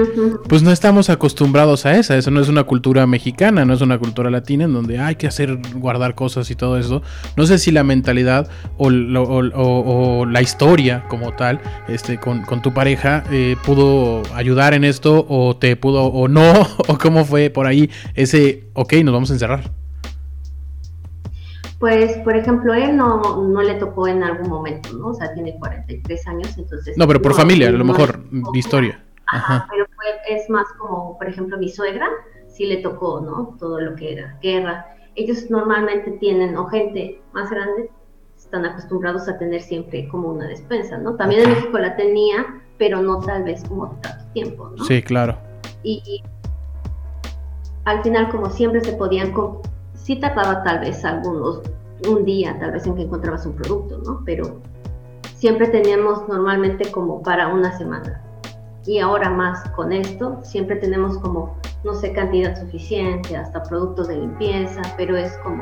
pues 0.49 0.63
no 0.63 0.71
estamos 0.71 1.11
acostumbrados 1.11 1.85
a 1.85 1.95
esa. 1.97 2.17
Eso 2.17 2.31
no 2.31 2.41
es 2.41 2.49
una 2.49 2.63
cultura 2.63 3.05
mexicana, 3.05 3.63
no 3.63 3.75
es 3.75 3.81
una 3.81 3.99
cultura 3.99 4.31
latina 4.31 4.63
en 4.63 4.73
donde 4.73 4.97
hay 4.97 5.17
que 5.17 5.27
hacer, 5.27 5.59
guardar 5.75 6.15
cosas 6.15 6.49
y 6.49 6.55
todo 6.55 6.79
eso. 6.79 7.03
No 7.37 7.45
sé 7.45 7.59
si 7.59 7.71
la 7.71 7.83
mentalidad 7.83 8.49
o, 8.77 8.87
o 8.87 10.25
la 10.25 10.41
historia 10.41 11.03
como 11.09 11.35
tal 11.35 11.59
este, 11.87 12.19
con, 12.19 12.43
tu 12.61 12.73
pareja 12.73 13.23
eh, 13.31 13.55
pudo 13.65 14.23
ayudar 14.33 14.73
en 14.73 14.83
esto 14.83 15.25
o 15.29 15.55
te 15.55 15.75
pudo 15.75 16.05
o 16.05 16.27
no, 16.27 16.53
o 16.87 16.97
cómo 16.97 17.25
fue 17.25 17.49
por 17.49 17.67
ahí 17.67 17.89
ese, 18.13 18.65
ok, 18.73 18.93
nos 19.03 19.13
vamos 19.13 19.29
a 19.31 19.33
encerrar. 19.33 19.71
Pues, 21.79 22.17
por 22.19 22.35
ejemplo, 22.35 22.73
él 22.73 22.95
no, 22.95 23.47
no 23.47 23.61
le 23.61 23.75
tocó 23.75 24.07
en 24.07 24.23
algún 24.23 24.49
momento, 24.49 24.93
¿no? 24.93 25.07
O 25.07 25.13
sea, 25.13 25.33
tiene 25.33 25.55
43 25.59 26.27
años, 26.27 26.57
entonces... 26.57 26.97
No, 26.97 27.05
pero 27.05 27.21
por 27.21 27.33
familia, 27.33 27.67
a 27.67 27.71
lo 27.71 27.83
mejor, 27.83 28.23
de 28.29 28.57
historia. 28.59 29.03
Ajá, 29.27 29.67
pero 29.69 29.85
es 30.29 30.49
más 30.49 30.67
como, 30.77 31.17
por 31.17 31.27
ejemplo, 31.27 31.57
mi 31.57 31.69
suegra, 31.69 32.07
sí 32.47 32.65
le 32.65 32.77
tocó, 32.77 33.21
¿no? 33.21 33.55
Todo 33.59 33.79
lo 33.79 33.95
que 33.95 34.13
era 34.13 34.37
guerra. 34.41 34.85
Ellos 35.15 35.49
normalmente 35.49 36.11
tienen, 36.11 36.55
o 36.57 36.67
gente 36.67 37.21
más 37.33 37.49
grande, 37.49 37.89
están 38.55 38.71
acostumbrados 38.71 39.27
a 39.27 39.37
tener 39.37 39.61
siempre 39.61 40.07
como 40.07 40.29
una 40.29 40.47
despensa, 40.47 40.97
¿no? 40.97 41.15
También 41.15 41.41
en 41.41 41.49
México 41.49 41.77
la 41.77 41.95
tenía, 41.97 42.45
pero 42.77 43.01
no 43.01 43.19
tal 43.19 43.43
vez 43.43 43.63
como 43.67 43.89
tanto 44.01 44.23
tiempo, 44.33 44.71
¿no? 44.77 44.85
Sí, 44.85 45.01
claro. 45.01 45.37
Y, 45.83 46.23
al 47.83 48.01
final, 48.01 48.29
como 48.29 48.49
siempre 48.49 48.81
se 48.81 48.93
podían, 48.93 49.33
sí 49.93 50.15
tardaba 50.15 50.63
tal 50.63 50.79
vez 50.79 51.03
algunos, 51.03 51.61
un 52.07 52.23
día 52.23 52.57
tal 52.59 52.71
vez 52.71 52.85
en 52.87 52.95
que 52.95 53.01
encontrabas 53.03 53.45
un 53.45 53.53
producto, 53.53 53.97
¿no? 54.05 54.21
Pero 54.25 54.61
siempre 55.35 55.67
teníamos 55.67 56.25
normalmente 56.29 56.89
como 56.91 57.21
para 57.21 57.49
una 57.49 57.77
semana. 57.77 58.21
Y 58.85 58.99
ahora 58.99 59.29
más 59.29 59.69
con 59.71 59.91
esto, 59.91 60.39
siempre 60.43 60.77
tenemos 60.77 61.17
como, 61.17 61.57
no 61.83 61.93
sé, 61.93 62.13
cantidad 62.13 62.57
suficiente, 62.57 63.35
hasta 63.35 63.63
productos 63.63 64.07
de 64.07 64.17
limpieza, 64.17 64.81
pero 64.95 65.17
es 65.17 65.35
como 65.39 65.61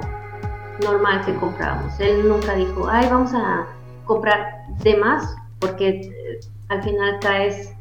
normal 0.82 1.26
que 1.26 1.34
compramos. 1.36 2.00
Él 2.00 2.28
nunca 2.28 2.56
dijo, 2.56 2.88
ay, 2.90 3.08
vamos 3.10 3.32
a 3.34 3.68
comprar 4.06 4.66
de 4.84 4.98
más, 4.98 5.36
porque 5.60 5.90
eh, 5.90 6.40
al 6.70 6.84
final 6.84 7.20
caes 7.22 7.74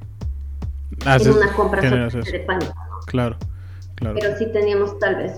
en 1.05 1.33
una 1.33 1.53
compra 1.53 1.81
de 1.81 2.41
pánico. 2.41 2.75
Claro, 3.07 3.37
claro. 3.95 4.17
Pero 4.21 4.37
sí 4.39 4.47
teníamos 4.53 4.99
tal 4.99 5.17
vez 5.17 5.33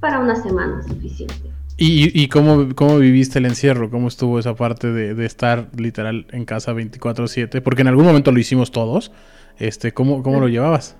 para 0.00 0.18
una 0.18 0.36
semana 0.36 0.82
suficiente. 0.82 1.50
¿Y, 1.76 2.22
y 2.22 2.28
cómo, 2.28 2.74
cómo, 2.74 2.98
viviste 2.98 3.38
el 3.38 3.46
encierro? 3.46 3.90
¿Cómo 3.90 4.08
estuvo 4.08 4.38
esa 4.38 4.54
parte 4.54 4.92
de, 4.92 5.14
de 5.14 5.24
estar 5.24 5.68
literal 5.76 6.26
en 6.30 6.44
casa 6.44 6.74
24/7? 6.74 7.62
Porque 7.62 7.82
en 7.82 7.88
algún 7.88 8.04
momento 8.04 8.32
lo 8.32 8.38
hicimos 8.38 8.70
todos. 8.70 9.12
Este, 9.58 9.92
¿Cómo, 9.92 10.22
cómo 10.22 10.40
lo 10.40 10.48
llevabas? 10.48 10.96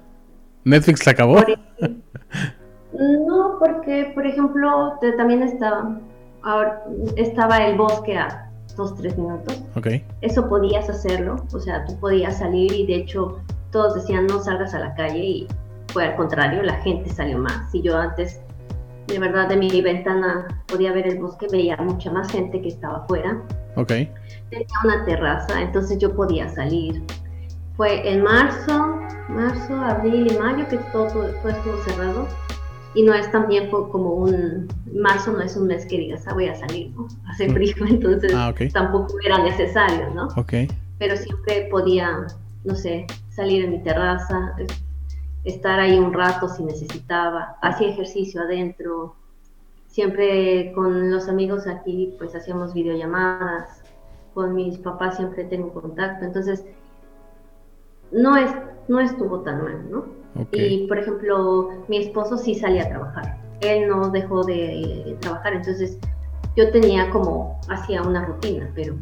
¿Netflix 0.65 1.01
se 1.01 1.11
acabó? 1.11 1.45
no, 2.93 3.57
porque, 3.59 4.13
por 4.15 4.27
ejemplo, 4.27 4.95
también 5.17 5.43
estaba, 5.43 5.99
ahora, 6.43 6.85
estaba 7.17 7.67
el 7.67 7.77
bosque 7.77 8.17
a 8.17 8.51
dos, 8.77 8.95
tres 8.97 9.17
minutos. 9.17 9.63
Okay. 9.77 10.05
Eso 10.21 10.49
podías 10.49 10.89
hacerlo, 10.89 11.37
o 11.53 11.61
sea, 11.61 11.85
tú 11.87 11.99
podías 11.99 12.39
salir 12.39 12.73
y 12.73 12.87
de 12.87 12.97
hecho 12.97 13.41
todos 13.71 13.95
decían 13.95 14.27
no 14.27 14.41
salgas 14.41 14.75
a 14.75 14.81
la 14.81 14.95
calle 14.95 15.19
y 15.19 15.49
fue 15.93 16.05
al 16.05 16.17
contrario, 16.17 16.63
la 16.63 16.77
gente 16.83 17.11
salió 17.11 17.39
más. 17.39 17.71
Si 17.71 17.83
yo 17.83 17.97
antes 17.97 18.41
de 19.07 19.19
verdad 19.19 19.49
de 19.49 19.57
mi 19.57 19.81
ventana 19.81 20.47
podía 20.67 20.93
ver 20.93 21.07
el 21.09 21.19
bosque, 21.19 21.47
veía 21.51 21.77
mucha 21.77 22.11
más 22.11 22.31
gente 22.31 22.61
que 22.61 22.69
estaba 22.69 22.99
afuera. 22.99 23.43
Ok. 23.77 23.89
Tenía 23.89 24.67
una 24.85 25.05
terraza, 25.05 25.61
entonces 25.61 25.99
yo 25.99 26.15
podía 26.15 26.49
salir. 26.49 27.03
Fue 27.77 28.09
en 28.09 28.23
marzo, 28.23 28.99
marzo, 29.29 29.75
abril 29.75 30.31
y 30.31 30.39
mayo 30.39 30.67
que 30.69 30.77
todo, 30.93 31.07
todo, 31.07 31.49
estuvo 31.49 31.77
cerrado. 31.85 32.27
Y 32.95 33.03
no 33.05 33.15
es 33.15 33.31
también 33.31 33.71
como 33.71 34.15
un, 34.15 34.69
marzo 34.93 35.33
no 35.33 35.43
es 35.43 35.57
un 35.57 35.69
mes 35.69 35.87
que 35.87 35.99
digas, 35.99 36.27
ah, 36.27 36.35
voy 36.35 36.49
a 36.49 36.55
salir, 36.55 36.91
¿no? 36.91 37.07
Hace 37.29 37.49
mm. 37.49 37.53
frío, 37.53 37.75
entonces 37.89 38.33
ah, 38.35 38.53
tampoco 38.73 39.15
era 39.25 39.43
necesario, 39.43 40.11
¿no? 40.15 40.29
Pero 40.99 41.17
siempre 41.17 41.69
podía, 41.71 42.27
no 42.65 42.75
sé, 42.75 43.07
salir 43.31 43.65
en 43.65 43.71
mi 43.71 43.83
terraza, 43.83 44.55
estar 45.45 45.81
ahí 45.81 45.99
un 45.99 46.13
rato 46.13 46.49
si 46.49 46.63
necesitaba, 46.63 47.57
hacía 47.63 47.89
ejercicio 47.89 48.43
adentro, 48.43 49.15
siempre 49.87 50.73
con 50.75 51.11
los 51.11 51.29
amigos 51.29 51.67
aquí 51.67 52.15
pues 52.19 52.35
hacíamos 52.35 52.75
videollamadas, 52.75 53.83
con 54.35 54.55
mis 54.55 54.79
papás 54.79 55.17
siempre 55.17 55.45
tengo 55.45 55.73
contacto, 55.73 56.25
entonces 56.25 56.65
no, 58.13 58.37
es, 58.37 58.51
no 58.89 59.01
estuvo 59.01 59.41
tan 59.41 59.65
mal, 59.65 59.91
¿no? 59.91 60.20
Y 60.53 60.87
por 60.87 60.99
ejemplo, 60.99 61.85
mi 61.89 61.99
esposo 61.99 62.39
sí 62.39 62.55
salía 62.55 62.85
a 62.85 62.89
trabajar, 62.89 63.37
él 63.61 63.89
no 63.89 64.11
dejó 64.11 64.45
de 64.45 65.17
trabajar, 65.21 65.55
entonces 65.55 65.99
yo 66.57 66.71
tenía 66.71 67.11
como, 67.11 67.61
hacía 67.69 68.03
una 68.03 68.25
rutina, 68.25 68.71
pero 68.75 68.95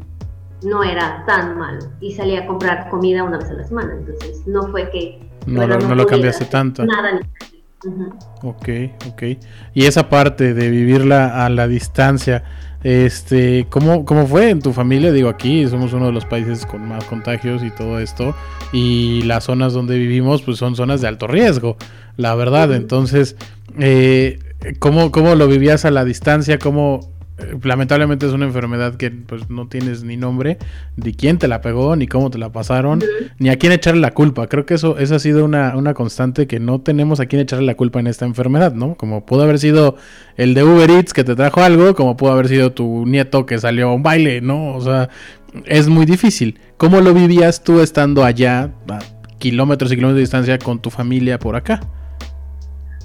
no 0.62 0.82
era 0.82 1.24
tan 1.26 1.56
malo 1.56 1.86
y 2.00 2.12
salía 2.12 2.40
a 2.40 2.46
comprar 2.46 2.88
comida 2.90 3.22
una 3.22 3.38
vez 3.38 3.50
a 3.50 3.54
la 3.54 3.64
semana, 3.64 3.94
entonces 3.94 4.46
no 4.46 4.66
fue 4.68 4.90
que 4.90 5.20
no, 5.46 5.66
lo, 5.66 5.78
no, 5.78 5.94
lo 5.94 6.06
cambiaste 6.06 6.46
tanto. 6.46 6.84
Nada. 6.84 7.20
Ok, 8.42 8.68
ok. 9.08 9.22
Y 9.72 9.86
esa 9.86 10.08
parte 10.08 10.52
de 10.52 10.68
vivirla 10.68 11.44
a 11.44 11.48
la 11.48 11.68
distancia, 11.68 12.44
este, 12.82 13.66
¿cómo, 13.70 14.04
¿cómo 14.04 14.26
fue 14.26 14.50
en 14.50 14.62
tu 14.62 14.72
familia? 14.72 15.12
Digo, 15.12 15.28
aquí 15.28 15.66
somos 15.66 15.92
uno 15.92 16.06
de 16.06 16.12
los 16.12 16.24
países 16.24 16.64
con 16.64 16.86
más 16.86 17.04
contagios 17.04 17.62
y 17.64 17.70
todo 17.70 17.98
esto, 17.98 18.34
y 18.72 19.22
las 19.22 19.44
zonas 19.44 19.72
donde 19.72 19.98
vivimos, 19.98 20.42
pues 20.42 20.58
son 20.58 20.76
zonas 20.76 21.00
de 21.00 21.08
alto 21.08 21.26
riesgo, 21.26 21.76
la 22.16 22.34
verdad. 22.34 22.74
Entonces, 22.74 23.36
eh, 23.78 24.38
¿cómo, 24.78 25.10
¿cómo 25.10 25.34
lo 25.34 25.48
vivías 25.48 25.84
a 25.84 25.90
la 25.90 26.04
distancia? 26.04 26.58
¿Cómo 26.58 27.17
lamentablemente 27.62 28.26
es 28.26 28.32
una 28.32 28.46
enfermedad 28.46 28.96
que 28.96 29.10
pues 29.10 29.48
no 29.48 29.68
tienes 29.68 30.02
ni 30.02 30.16
nombre, 30.16 30.58
ni 30.96 31.14
quién 31.14 31.38
te 31.38 31.48
la 31.48 31.60
pegó, 31.60 31.94
ni 31.96 32.06
cómo 32.06 32.30
te 32.30 32.38
la 32.38 32.50
pasaron, 32.50 33.02
ni 33.38 33.48
a 33.48 33.56
quién 33.56 33.72
echarle 33.72 34.00
la 34.00 34.12
culpa. 34.12 34.48
Creo 34.48 34.66
que 34.66 34.74
eso, 34.74 34.98
eso 34.98 35.14
ha 35.14 35.18
sido 35.18 35.44
una, 35.44 35.76
una, 35.76 35.94
constante 35.94 36.46
que 36.46 36.60
no 36.60 36.80
tenemos 36.80 37.20
a 37.20 37.26
quién 37.26 37.42
echarle 37.42 37.66
la 37.66 37.76
culpa 37.76 38.00
en 38.00 38.06
esta 38.06 38.24
enfermedad, 38.24 38.74
¿no? 38.74 38.96
Como 38.96 39.24
pudo 39.24 39.42
haber 39.42 39.58
sido 39.58 39.96
el 40.36 40.54
de 40.54 40.64
Uber 40.64 40.90
Eats 40.90 41.12
que 41.12 41.24
te 41.24 41.34
trajo 41.34 41.62
algo, 41.62 41.94
como 41.94 42.16
pudo 42.16 42.32
haber 42.32 42.48
sido 42.48 42.72
tu 42.72 43.06
nieto 43.06 43.46
que 43.46 43.58
salió 43.58 43.88
a 43.90 43.94
un 43.94 44.02
baile, 44.02 44.40
¿no? 44.40 44.74
O 44.74 44.80
sea, 44.80 45.08
es 45.66 45.88
muy 45.88 46.06
difícil. 46.06 46.58
¿Cómo 46.76 47.00
lo 47.00 47.14
vivías 47.14 47.62
tú 47.62 47.80
estando 47.80 48.24
allá, 48.24 48.72
a 48.88 48.98
kilómetros 49.38 49.92
y 49.92 49.96
kilómetros 49.96 50.16
de 50.16 50.20
distancia, 50.20 50.58
con 50.58 50.80
tu 50.80 50.90
familia 50.90 51.38
por 51.38 51.56
acá? 51.56 51.80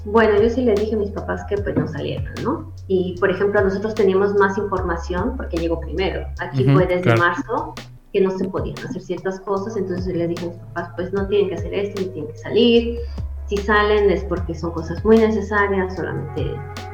Bueno, 0.04 0.40
yo 0.40 0.50
sí 0.50 0.62
les 0.62 0.78
dije 0.78 0.94
a 0.94 0.98
mis 0.98 1.10
papás 1.10 1.44
que 1.48 1.56
pues 1.56 1.76
no 1.76 1.88
salieran, 1.88 2.34
¿no? 2.42 2.72
Y 2.88 3.16
por 3.18 3.30
ejemplo, 3.30 3.62
nosotros 3.62 3.94
teníamos 3.94 4.34
más 4.34 4.58
información 4.58 5.36
porque 5.36 5.56
llegó 5.56 5.80
primero. 5.80 6.26
Aquí 6.40 6.64
fue 6.64 6.86
desde 6.86 7.16
marzo 7.16 7.74
que 8.12 8.20
no 8.20 8.30
se 8.30 8.46
podían 8.48 8.78
hacer 8.78 9.02
ciertas 9.02 9.40
cosas, 9.40 9.76
entonces 9.76 10.14
les 10.14 10.28
dije 10.28 10.46
a 10.46 10.48
mis 10.48 10.58
papás, 10.58 10.90
pues 10.94 11.12
no 11.12 11.26
tienen 11.26 11.48
que 11.48 11.54
hacer 11.56 11.74
esto, 11.74 12.00
ni 12.00 12.08
tienen 12.08 12.32
que 12.32 12.38
salir. 12.38 12.98
Si 13.46 13.56
salen 13.56 14.10
es 14.10 14.24
porque 14.24 14.54
son 14.54 14.70
cosas 14.72 15.04
muy 15.04 15.18
necesarias, 15.18 15.96
solamente 15.96 16.42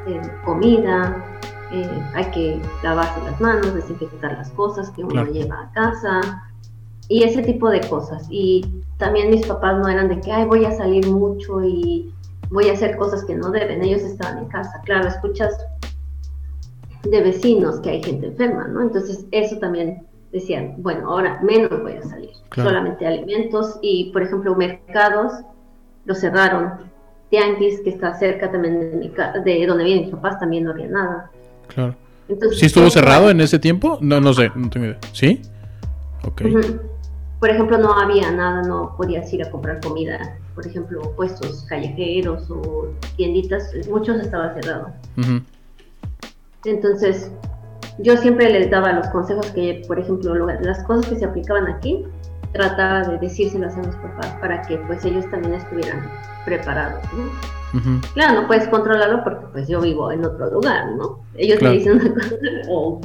eh, 0.07 0.21
comida, 0.45 1.25
eh, 1.73 2.03
hay 2.15 2.25
que 2.31 2.61
lavarse 2.83 3.21
las 3.25 3.41
manos, 3.41 3.75
desinfectar 3.75 4.33
las 4.33 4.51
cosas 4.53 4.91
que 4.91 5.05
uno 5.05 5.25
lleva 5.27 5.63
a 5.63 5.73
casa 5.73 6.45
y 7.09 7.25
ese 7.25 7.43
tipo 7.43 7.69
de 7.69 7.81
cosas. 7.89 8.27
Y 8.31 8.83
también 8.97 9.31
mis 9.31 9.47
papás 9.47 9.79
no 9.79 9.89
eran 9.89 10.09
de 10.09 10.21
que, 10.21 10.33
ay, 10.33 10.47
voy 10.47 10.65
a 10.65 10.73
salir 10.73 11.07
mucho 11.09 11.63
y 11.63 12.13
voy 12.51 12.69
a 12.69 12.73
hacer 12.73 12.97
cosas 12.97 13.25
que 13.25 13.35
no 13.35 13.51
deben. 13.51 13.83
Ellos 13.83 14.03
estaban 14.03 14.39
en 14.39 14.49
casa. 14.49 14.81
Claro, 14.85 15.09
escuchas 15.09 15.57
de 17.03 17.23
vecinos 17.23 17.81
que 17.81 17.91
hay 17.91 18.03
gente 18.03 18.27
enferma, 18.27 18.69
¿no? 18.69 18.83
Entonces 18.83 19.25
eso 19.31 19.57
también 19.59 20.07
decían, 20.33 20.75
bueno, 20.79 21.11
ahora 21.11 21.41
menos 21.43 21.83
voy 21.83 21.95
a 21.95 22.03
salir, 22.03 22.31
solamente 22.55 23.07
alimentos 23.07 23.79
y, 23.83 24.13
por 24.13 24.23
ejemplo, 24.23 24.55
mercados 24.55 25.33
lo 26.05 26.15
cerraron. 26.15 26.91
Tianguis, 27.31 27.81
que 27.83 27.91
está 27.91 28.19
cerca 28.19 28.51
también 28.51 28.81
de, 28.81 28.97
mi 28.97 29.09
de 29.09 29.67
donde 29.67 29.85
vienen 29.85 30.05
mis 30.05 30.15
papás, 30.15 30.39
también 30.41 30.65
no 30.65 30.73
había 30.73 30.89
nada. 30.89 31.31
Claro. 31.69 31.95
Entonces, 32.29 32.59
¿Sí 32.59 32.67
estuvo 32.67 32.91
cerrado 32.91 33.31
en 33.31 33.41
ese 33.41 33.59
tiempo? 33.59 33.99
No, 34.01 34.21
no 34.21 34.33
sé, 34.35 34.51
no 34.55 34.69
tengo 34.69 34.87
idea. 34.87 34.99
¿Sí? 35.13 35.41
Ok. 36.25 36.43
Por 37.41 37.51
ejemplo, 37.51 37.79
no 37.79 37.93
había 37.93 38.31
nada, 38.31 38.63
no 38.63 38.95
podías 38.97 39.33
ir 39.33 39.43
a 39.43 39.51
comprar 39.51 39.81
comida 39.81 40.37
por 40.61 40.67
ejemplo, 40.67 41.01
puestos 41.17 41.65
callejeros 41.71 42.51
o 42.51 42.89
tienditas, 43.17 43.73
muchos 43.89 44.21
estaban 44.21 44.55
cerrados. 44.61 44.91
Entonces, 46.67 47.31
yo 47.99 48.17
siempre 48.19 48.51
les 48.51 48.71
daba 48.71 48.93
los 48.93 49.09
consejos 49.09 49.47
que, 49.53 49.83
por 49.89 49.99
ejemplo, 49.99 50.35
las 50.35 50.85
cosas 50.85 51.07
que 51.07 51.17
se 51.17 51.25
aplicaban 51.25 51.67
aquí, 51.67 52.05
trataba 52.53 53.09
de 53.09 53.19
decírselas 53.19 53.75
a 53.75 53.79
mis 53.79 53.95
papás 53.97 54.37
para 54.41 54.61
que 54.63 54.77
pues 54.79 55.03
ellos 55.05 55.25
también 55.31 55.55
estuvieran 55.55 56.11
preparados, 56.45 57.01
¿no? 57.15 58.01
Claro, 58.13 58.43
no 58.43 58.47
puedes 58.49 58.69
controlarlo 58.69 59.25
porque 59.25 59.47
pues 59.53 59.69
yo 59.69 59.81
vivo 59.81 60.11
en 60.11 60.25
otro 60.25 60.51
lugar, 60.51 60.91
¿no? 60.97 61.21
Ellos 61.37 61.61
te 61.61 61.71
dicen 61.71 61.93
una 61.93 62.13
cosa 62.13 62.35
o 62.69 63.01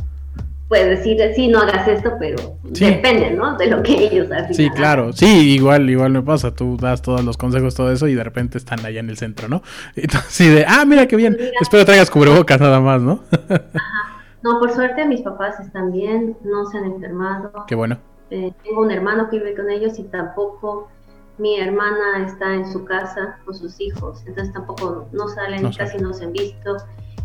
puedes 0.75 0.99
decir, 0.99 1.17
sí, 1.35 1.47
no 1.47 1.59
hagas 1.59 1.87
esto, 1.87 2.11
pero 2.19 2.57
depende, 2.63 3.31
¿no? 3.31 3.55
De 3.55 3.67
lo 3.67 3.81
que 3.81 3.93
ellos 3.93 4.29
hacen. 4.29 4.53
Sí, 4.53 4.69
claro, 4.71 5.13
sí, 5.13 5.53
igual, 5.53 5.89
igual 5.89 6.11
me 6.11 6.21
pasa, 6.21 6.53
tú 6.53 6.75
das 6.75 7.01
todos 7.01 7.23
los 7.23 7.37
consejos, 7.37 7.75
todo 7.75 7.91
eso, 7.91 8.09
y 8.09 8.15
de 8.15 8.23
repente 8.23 8.57
están 8.57 8.85
allá 8.85 8.99
en 8.99 9.09
el 9.09 9.17
centro, 9.17 9.47
¿no? 9.47 9.61
Entonces, 9.95 10.53
de, 10.53 10.65
ah, 10.67 10.83
mira 10.85 11.07
qué 11.07 11.15
bien, 11.15 11.37
espero 11.61 11.85
traigas 11.85 12.09
cubrebocas 12.09 12.59
nada 12.59 12.81
más, 12.81 13.01
¿no? 13.01 13.21
Ajá. 13.49 14.21
No, 14.43 14.59
por 14.59 14.71
suerte 14.73 15.05
mis 15.05 15.21
papás 15.21 15.59
están 15.59 15.91
bien, 15.91 16.37
no 16.43 16.65
se 16.65 16.77
han 16.77 16.85
enfermado. 16.85 17.51
Qué 17.67 17.73
bueno. 17.73 17.97
Eh, 18.29 18.51
tengo 18.63 18.81
un 18.81 18.91
hermano 18.91 19.29
que 19.29 19.39
vive 19.39 19.55
con 19.55 19.69
ellos 19.69 19.97
y 19.97 20.03
tampoco 20.03 20.89
mi 21.37 21.59
hermana 21.59 22.25
está 22.27 22.53
en 22.53 22.71
su 22.71 22.83
casa 22.83 23.39
con 23.45 23.55
sus 23.55 23.79
hijos, 23.79 24.23
entonces 24.27 24.53
tampoco 24.53 25.07
no 25.13 25.29
salen, 25.29 25.71
casi 25.71 25.97
no 25.99 26.13
se 26.13 26.25
han 26.25 26.33
visto. 26.33 26.77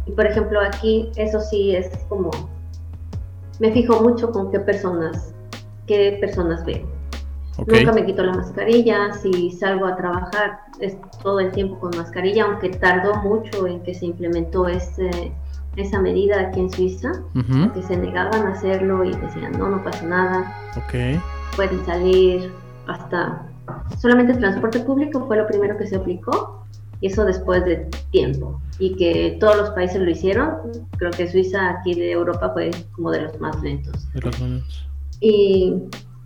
Y 0.07 0.13
por 0.13 0.27
ejemplo 0.27 0.61
aquí 0.61 1.11
eso 1.17 1.41
sí 1.41 1.75
es 1.75 1.91
como 2.09 2.31
me 3.61 3.71
fijo 3.73 4.01
mucho 4.01 4.33
con 4.33 4.51
qué 4.51 4.59
personas, 4.59 5.33
qué 5.87 6.19
personas 6.21 6.65
veo. 6.65 6.89
Nunca 7.67 7.93
me 7.93 8.07
quito 8.07 8.23
la 8.23 8.33
mascarilla, 8.33 9.13
si 9.13 9.51
salgo 9.51 9.87
a 9.87 9.95
trabajar 9.97 10.61
es 10.81 10.97
todo 11.23 11.41
el 11.41 11.53
tiempo 11.53 11.79
con 11.79 11.91
mascarilla, 11.97 12.45
aunque 12.45 12.71
tardó 12.71 13.17
mucho 13.17 13.67
en 13.67 13.83
que 13.83 13.93
se 13.93 14.07
implementó 14.07 14.67
ese, 14.67 15.33
esa 15.77 16.01
medida 16.01 16.41
aquí 16.41 16.61
en 16.61 16.71
Suiza, 16.71 17.13
que 17.75 17.83
se 17.83 17.99
negaban 17.99 18.47
a 18.47 18.53
hacerlo 18.53 19.05
y 19.05 19.15
decían, 19.15 19.53
no, 19.59 19.69
no 19.69 19.85
pasa 19.85 20.07
nada, 20.07 20.55
okay. 20.87 21.21
pueden 21.55 21.85
salir 21.85 22.51
hasta... 22.87 23.47
Solamente 23.99 24.33
el 24.33 24.39
transporte 24.39 24.81
público 24.81 25.27
fue 25.27 25.37
lo 25.37 25.47
primero 25.47 25.77
que 25.77 25.87
se 25.87 25.97
aplicó 25.97 26.60
y 27.01 27.07
eso 27.07 27.25
después 27.25 27.65
de 27.65 27.89
tiempo. 28.11 28.61
Y 28.79 28.97
que 28.97 29.37
todos 29.41 29.57
los 29.57 29.71
países 29.71 30.01
lo 30.01 30.11
hicieron, 30.11 30.57
creo 30.97 31.11
que 31.11 31.31
Suiza 31.31 31.71
aquí 31.71 31.95
de 31.95 32.13
Europa 32.13 32.51
fue 32.51 32.71
como 32.93 33.11
de 33.11 33.23
los 33.23 33.41
más 33.41 33.61
lentos. 33.63 34.11
De 34.13 34.21
los 34.21 34.41
lentos. 34.41 34.87
Y 35.21 35.75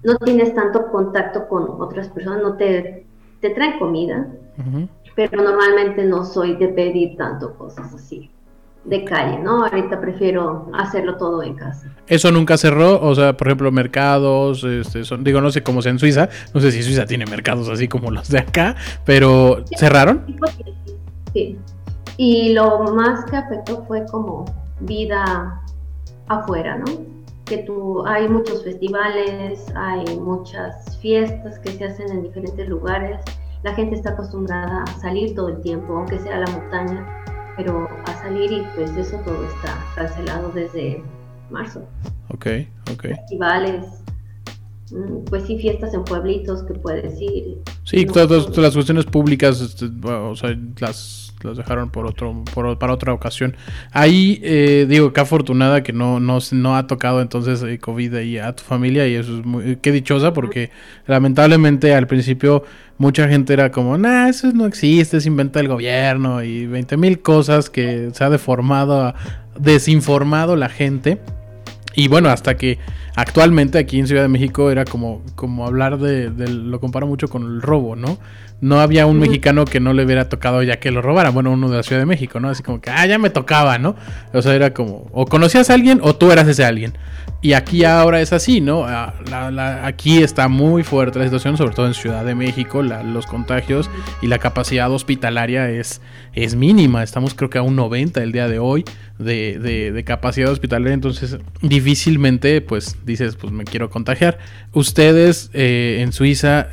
no 0.02 0.16
tienes 0.18 0.54
tanto 0.54 0.90
contacto 0.90 1.48
con 1.48 1.80
otras 1.80 2.08
personas, 2.08 2.42
no 2.42 2.56
te, 2.56 3.06
te 3.40 3.50
traen 3.50 3.78
comida, 3.78 4.28
pero 5.16 5.42
normalmente 5.42 6.04
no 6.04 6.24
soy 6.24 6.56
de 6.56 6.68
pedir 6.68 7.16
tanto 7.16 7.54
cosas 7.56 7.92
así. 7.94 8.30
De 8.84 9.04
calle, 9.04 9.38
¿no? 9.38 9.64
Ahorita 9.64 10.00
prefiero 10.00 10.70
hacerlo 10.74 11.16
todo 11.16 11.42
en 11.42 11.54
casa. 11.54 11.88
¿Eso 12.06 12.30
nunca 12.30 12.56
cerró? 12.56 13.00
O 13.00 13.14
sea, 13.14 13.36
por 13.36 13.48
ejemplo, 13.48 13.72
mercados, 13.72 14.62
este, 14.64 15.04
son, 15.04 15.24
digo, 15.24 15.40
no 15.40 15.50
sé 15.50 15.62
cómo 15.62 15.80
sea 15.80 15.92
en 15.92 15.98
Suiza, 15.98 16.28
no 16.52 16.60
sé 16.60 16.70
si 16.70 16.82
Suiza 16.82 17.06
tiene 17.06 17.24
mercados 17.26 17.68
así 17.68 17.88
como 17.88 18.10
los 18.10 18.28
de 18.28 18.40
acá, 18.40 18.76
pero 19.04 19.64
¿cerraron? 19.76 20.36
Sí. 21.32 21.58
Y 22.16 22.52
lo 22.52 22.84
más 22.94 23.24
que 23.24 23.36
afectó 23.36 23.84
fue 23.86 24.04
como 24.06 24.44
vida 24.80 25.60
afuera, 26.28 26.76
¿no? 26.76 26.84
Que 27.46 27.58
tú, 27.58 28.06
hay 28.06 28.28
muchos 28.28 28.64
festivales, 28.64 29.66
hay 29.74 30.04
muchas 30.18 30.98
fiestas 30.98 31.58
que 31.58 31.72
se 31.72 31.84
hacen 31.84 32.10
en 32.10 32.22
diferentes 32.22 32.68
lugares, 32.68 33.18
la 33.62 33.74
gente 33.74 33.96
está 33.96 34.10
acostumbrada 34.10 34.82
a 34.82 35.00
salir 35.00 35.34
todo 35.34 35.48
el 35.48 35.60
tiempo, 35.62 35.96
aunque 35.96 36.18
sea 36.18 36.36
a 36.36 36.40
la 36.40 36.50
montaña, 36.50 37.23
pero 37.56 37.88
a 38.06 38.12
salir 38.22 38.52
y 38.52 38.62
pues 38.74 38.90
eso 38.96 39.16
todo 39.18 39.46
está 39.46 39.78
cancelado 39.94 40.50
desde 40.50 41.02
marzo. 41.50 41.86
Ok, 42.28 42.46
ok. 42.92 43.02
Festivales, 43.02 43.86
mm, 44.90 45.24
pues 45.26 45.44
sí, 45.44 45.58
fiestas 45.58 45.94
en 45.94 46.04
pueblitos 46.04 46.62
que 46.64 46.74
puedes 46.74 47.20
ir. 47.20 47.58
Sí, 47.84 48.06
todas, 48.06 48.56
las 48.56 48.74
cuestiones 48.74 49.04
públicas, 49.06 49.60
este, 49.60 49.86
o 50.04 50.34
sea, 50.34 50.56
las 50.78 51.23
las 51.44 51.56
dejaron 51.56 51.90
por 51.90 52.06
otro, 52.06 52.42
para 52.78 52.92
otra 52.92 53.12
ocasión. 53.12 53.56
Ahí 53.92 54.40
eh, 54.42 54.86
digo, 54.88 55.12
qué 55.12 55.20
afortunada 55.20 55.82
que 55.82 55.92
no, 55.92 56.20
no, 56.20 56.38
no 56.52 56.76
ha 56.76 56.86
tocado 56.86 57.20
entonces 57.20 57.62
eh, 57.62 57.78
COVID 57.78 58.14
ahí 58.14 58.38
a 58.38 58.54
tu 58.54 58.64
familia 58.64 59.06
y 59.06 59.14
eso 59.14 59.38
es 59.38 59.44
muy, 59.44 59.76
qué 59.76 59.92
dichosa 59.92 60.32
porque 60.32 60.70
lamentablemente 61.06 61.94
al 61.94 62.06
principio 62.06 62.64
mucha 62.98 63.28
gente 63.28 63.52
era 63.52 63.70
como, 63.70 63.98
nah, 63.98 64.28
eso 64.28 64.50
no 64.52 64.66
existe, 64.66 65.18
es 65.18 65.26
inventa 65.26 65.60
el 65.60 65.68
gobierno 65.68 66.42
y 66.42 66.66
20 66.66 66.96
mil 66.96 67.20
cosas 67.20 67.70
que 67.70 68.10
se 68.12 68.24
ha 68.24 68.30
deformado, 68.30 69.14
desinformado 69.58 70.56
la 70.56 70.68
gente. 70.68 71.20
Y 71.96 72.08
bueno, 72.08 72.28
hasta 72.28 72.56
que 72.56 72.78
actualmente 73.14 73.78
aquí 73.78 74.00
en 74.00 74.08
Ciudad 74.08 74.22
de 74.22 74.28
México 74.28 74.70
era 74.70 74.84
como, 74.84 75.22
como 75.36 75.64
hablar 75.64 75.98
de, 75.98 76.30
de, 76.30 76.48
lo 76.48 76.80
comparo 76.80 77.06
mucho 77.06 77.28
con 77.28 77.42
el 77.44 77.62
robo, 77.62 77.94
¿no? 77.94 78.18
No 78.64 78.80
había 78.80 79.04
un 79.04 79.18
mexicano 79.18 79.66
que 79.66 79.78
no 79.78 79.92
le 79.92 80.06
hubiera 80.06 80.30
tocado 80.30 80.62
ya 80.62 80.80
que 80.80 80.90
lo 80.90 81.02
robara. 81.02 81.28
Bueno, 81.28 81.50
uno 81.50 81.68
de 81.68 81.76
la 81.76 81.82
Ciudad 81.82 82.00
de 82.00 82.06
México, 82.06 82.40
¿no? 82.40 82.48
Así 82.48 82.62
como 82.62 82.80
que, 82.80 82.88
ah, 82.88 83.04
ya 83.04 83.18
me 83.18 83.28
tocaba, 83.28 83.76
¿no? 83.76 83.94
O 84.32 84.40
sea, 84.40 84.54
era 84.54 84.72
como, 84.72 85.06
o 85.12 85.26
conocías 85.26 85.68
a 85.68 85.74
alguien 85.74 86.00
o 86.02 86.16
tú 86.16 86.32
eras 86.32 86.48
ese 86.48 86.64
alguien. 86.64 86.96
Y 87.42 87.52
aquí 87.52 87.84
ahora 87.84 88.22
es 88.22 88.32
así, 88.32 88.62
¿no? 88.62 88.86
Ah, 88.86 89.12
aquí 89.82 90.22
está 90.22 90.48
muy 90.48 90.82
fuerte 90.82 91.18
la 91.18 91.26
situación, 91.26 91.58
sobre 91.58 91.74
todo 91.74 91.86
en 91.86 91.92
Ciudad 91.92 92.24
de 92.24 92.34
México, 92.34 92.82
los 92.82 93.26
contagios 93.26 93.90
y 94.22 94.28
la 94.28 94.38
capacidad 94.38 94.90
hospitalaria 94.90 95.68
es, 95.68 96.00
es 96.32 96.54
mínima. 96.54 97.02
Estamos 97.02 97.34
creo 97.34 97.50
que 97.50 97.58
a 97.58 97.62
un 97.62 97.76
90 97.76 98.22
el 98.22 98.32
día 98.32 98.48
de 98.48 98.60
hoy 98.60 98.86
de, 99.18 99.58
de 99.92 100.04
capacidad 100.04 100.50
hospitalaria, 100.50 100.94
entonces 100.94 101.36
difícilmente 101.60 102.62
pues 102.62 102.96
dices, 103.04 103.36
pues 103.36 103.52
me 103.52 103.64
quiero 103.64 103.90
contagiar. 103.90 104.38
Ustedes 104.72 105.50
eh, 105.52 105.98
en 106.00 106.14
Suiza 106.14 106.66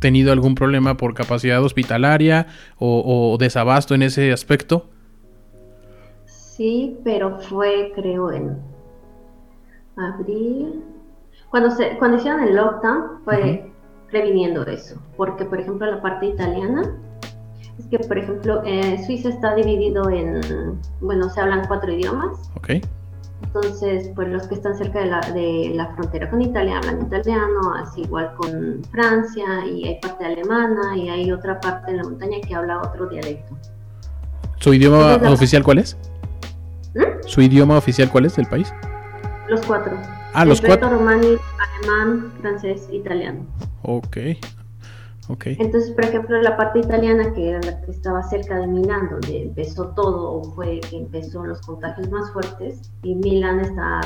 tenido 0.00 0.32
algún 0.32 0.54
problema 0.54 0.96
por 0.96 1.14
capacidad 1.14 1.62
hospitalaria 1.62 2.46
o, 2.78 3.36
desabasto 3.38 3.94
en 3.94 4.02
ese 4.02 4.32
aspecto? 4.32 4.88
Sí, 6.26 6.98
pero 7.04 7.38
fue 7.38 7.92
creo 7.94 8.32
en 8.32 8.58
abril. 9.96 10.82
Cuando, 11.50 11.70
se, 11.70 11.96
cuando 11.98 12.16
hicieron 12.16 12.42
el 12.42 12.56
lockdown 12.56 13.22
fue 13.24 13.70
previniendo 14.10 14.66
eso, 14.66 15.00
porque 15.16 15.44
por 15.44 15.60
ejemplo 15.60 15.90
la 15.90 16.02
parte 16.02 16.26
italiana, 16.26 16.82
es 17.78 17.86
que 17.86 17.98
por 17.98 18.18
ejemplo 18.18 18.62
eh, 18.64 19.02
Suiza 19.04 19.28
está 19.28 19.54
dividido 19.54 20.10
en, 20.10 20.40
bueno, 21.00 21.28
se 21.30 21.40
hablan 21.40 21.66
cuatro 21.66 21.92
idiomas. 21.92 22.50
Okay. 22.56 22.82
Entonces, 23.42 24.10
pues 24.14 24.28
los 24.28 24.46
que 24.46 24.54
están 24.54 24.76
cerca 24.76 25.00
de 25.00 25.06
la, 25.06 25.20
de 25.32 25.72
la 25.74 25.94
frontera 25.94 26.30
con 26.30 26.40
Italia 26.40 26.78
hablan 26.78 27.02
italiano, 27.02 27.74
así 27.74 28.02
igual 28.02 28.32
con 28.36 28.82
Francia, 28.92 29.66
y 29.66 29.88
hay 29.88 30.00
parte 30.00 30.24
alemana, 30.24 30.96
y 30.96 31.08
hay 31.08 31.32
otra 31.32 31.60
parte 31.60 31.90
en 31.90 31.96
la 31.98 32.04
montaña 32.04 32.36
que 32.46 32.54
habla 32.54 32.80
otro 32.80 33.06
dialecto. 33.06 33.56
¿Su 34.60 34.74
idioma 34.74 35.16
oficial 35.30 35.64
cuál 35.64 35.78
es? 35.78 35.96
¿Mm? 36.94 37.26
¿Su 37.26 37.40
idioma 37.40 37.76
oficial 37.76 38.10
cuál 38.10 38.26
es 38.26 38.36
del 38.36 38.46
país? 38.46 38.72
Los 39.48 39.62
cuatro. 39.62 39.96
Ah, 40.32 40.44
los 40.44 40.60
cuatro. 40.60 40.90
Romani, 40.90 41.36
alemán, 41.58 42.32
francés, 42.40 42.88
italiano. 42.92 43.40
Ok, 43.82 44.16
entonces, 45.44 45.90
por 45.92 46.04
ejemplo, 46.04 46.40
la 46.42 46.56
parte 46.56 46.80
italiana, 46.80 47.32
que 47.32 47.50
era 47.50 47.60
la 47.60 47.80
que 47.80 47.90
estaba 47.90 48.22
cerca 48.22 48.58
de 48.58 48.66
Milán, 48.66 49.08
donde 49.10 49.44
empezó 49.44 49.88
todo, 49.88 50.42
fue 50.54 50.80
que 50.80 50.96
empezó 50.96 51.44
los 51.44 51.60
contagios 51.62 52.10
más 52.10 52.30
fuertes, 52.32 52.92
y 53.02 53.14
Milán 53.14 53.60
está 53.60 54.00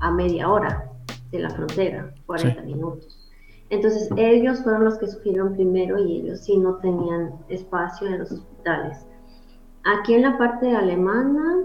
a 0.00 0.10
media 0.10 0.48
hora 0.48 0.90
de 1.30 1.40
la 1.40 1.50
frontera, 1.50 2.12
40 2.26 2.62
minutos. 2.62 3.30
Entonces, 3.70 4.08
ellos 4.16 4.62
fueron 4.62 4.84
los 4.84 4.98
que 4.98 5.08
sufrieron 5.08 5.54
primero 5.54 5.98
y 5.98 6.20
ellos 6.20 6.40
sí 6.40 6.56
no 6.56 6.76
tenían 6.76 7.32
espacio 7.48 8.06
en 8.06 8.18
los 8.20 8.30
hospitales. 8.30 9.06
Aquí 9.84 10.14
en 10.14 10.22
la 10.22 10.38
parte 10.38 10.74
alemana 10.74 11.64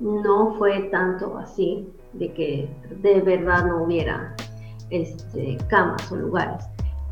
no 0.00 0.54
fue 0.54 0.88
tanto 0.90 1.36
así, 1.36 1.88
de 2.14 2.32
que 2.32 2.68
de 3.02 3.20
verdad 3.20 3.66
no 3.66 3.84
hubiera 3.84 4.34
este, 4.90 5.58
camas 5.68 6.10
o 6.10 6.16
lugares 6.16 6.64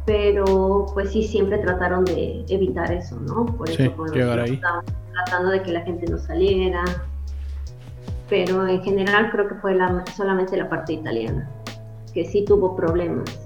pero 0.07 0.87
pues 0.93 1.12
sí 1.12 1.23
siempre 1.23 1.59
trataron 1.59 2.05
de 2.05 2.45
evitar 2.49 2.93
eso, 2.93 3.19
¿no? 3.21 3.47
Por 3.47 3.71
eso 3.71 4.07
llegar 4.12 4.40
ahí. 4.40 4.61
tratando 5.12 5.51
de 5.51 5.62
que 5.62 5.73
la 5.73 5.81
gente 5.81 6.07
no 6.11 6.19
saliera, 6.19 6.85
pero 8.29 8.67
en 8.67 8.83
general 8.83 9.31
creo 9.31 9.49
que 9.49 9.55
fue 9.57 9.75
la, 9.75 10.05
solamente 10.17 10.57
la 10.57 10.69
parte 10.69 10.93
italiana, 10.93 11.49
que 12.12 12.25
sí 12.25 12.45
tuvo 12.45 12.77
problemas 12.77 13.45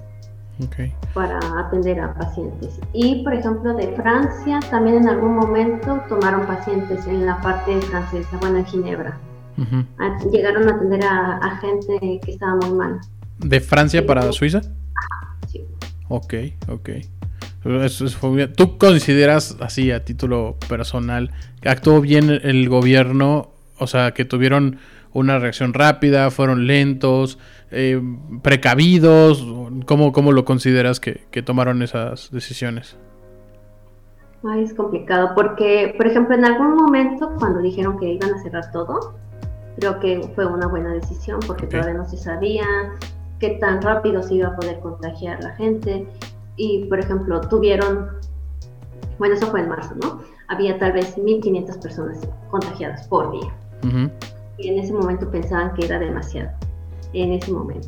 para 1.13 1.39
atender 1.57 2.01
a 2.01 2.13
pacientes. 2.13 2.79
Y 2.93 3.23
por 3.23 3.33
ejemplo 3.33 3.73
de 3.73 3.95
Francia 3.95 4.59
también 4.69 4.97
en 4.97 5.07
algún 5.07 5.35
momento 5.35 6.01
tomaron 6.09 6.45
pacientes 6.45 7.07
en 7.07 7.25
la 7.25 7.39
parte 7.41 7.79
francesa, 7.81 8.37
bueno 8.41 8.57
en 8.57 8.65
Ginebra. 8.65 9.17
Llegaron 10.31 10.69
a 10.69 10.75
atender 10.75 11.03
a, 11.03 11.59
gente 11.61 12.19
que 12.23 12.31
estaba 12.31 12.55
muy 12.55 12.77
mal. 12.77 12.99
¿De 13.39 13.59
Francia 13.59 14.05
para 14.05 14.31
Suiza? 14.31 14.61
Ok, 16.09 16.33
ok. 16.67 16.89
¿Tú 18.55 18.77
consideras 18.77 19.57
así 19.59 19.91
a 19.91 20.03
título 20.03 20.57
personal 20.67 21.31
que 21.61 21.69
actuó 21.69 22.01
bien 22.01 22.29
el 22.29 22.67
gobierno? 22.67 23.51
O 23.77 23.87
sea, 23.87 24.11
que 24.11 24.25
tuvieron 24.25 24.79
una 25.13 25.39
reacción 25.39 25.73
rápida, 25.73 26.31
fueron 26.31 26.67
lentos, 26.67 27.37
eh, 27.71 28.01
precavidos. 28.41 29.45
¿Cómo, 29.85 30.11
¿Cómo, 30.11 30.31
lo 30.31 30.45
consideras 30.45 30.99
que, 30.99 31.41
tomaron 31.43 31.81
esas 31.81 32.31
decisiones? 32.31 32.97
Ay, 34.43 34.63
es 34.63 34.73
complicado 34.73 35.31
porque, 35.35 35.93
por 35.97 36.07
ejemplo, 36.07 36.35
en 36.35 36.45
algún 36.45 36.75
momento 36.75 37.33
cuando 37.37 37.61
dijeron 37.61 37.99
que 37.99 38.13
iban 38.13 38.33
a 38.33 38.41
cerrar 38.41 38.71
todo, 38.71 39.15
creo 39.77 39.99
que 39.99 40.21
fue 40.33 40.45
una 40.45 40.67
buena 40.67 40.93
decisión 40.93 41.39
porque 41.45 41.67
todavía 41.67 41.93
no 41.93 42.05
se 42.07 42.17
sabía, 42.17 42.65
qué 43.39 43.51
tan 43.61 43.81
rápido 43.81 44.21
se 44.21 44.35
iba 44.35 44.49
a 44.49 44.55
poder 44.55 44.79
contagiar 44.79 45.41
la 45.43 45.51
gente. 45.55 46.07
Y, 46.55 46.85
por 46.85 46.99
ejemplo, 46.99 47.39
tuvieron, 47.41 48.09
bueno, 49.17 49.35
eso 49.35 49.47
fue 49.47 49.61
en 49.61 49.69
marzo, 49.69 49.95
¿no? 50.01 50.21
Había 50.49 50.77
tal 50.77 50.91
vez 50.91 51.17
1.500 51.17 51.81
personas 51.81 52.27
contagiadas 52.49 53.07
por 53.07 53.31
día. 53.31 53.53
Y 54.57 54.67
en 54.67 54.79
ese 54.79 54.91
momento 54.91 55.29
pensaban 55.31 55.73
que 55.73 55.85
era 55.85 55.99
demasiado, 55.99 56.49
en 57.13 57.31
ese 57.33 57.51
momento. 57.51 57.87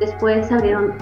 Después 0.00 0.50
abrieron 0.50 0.94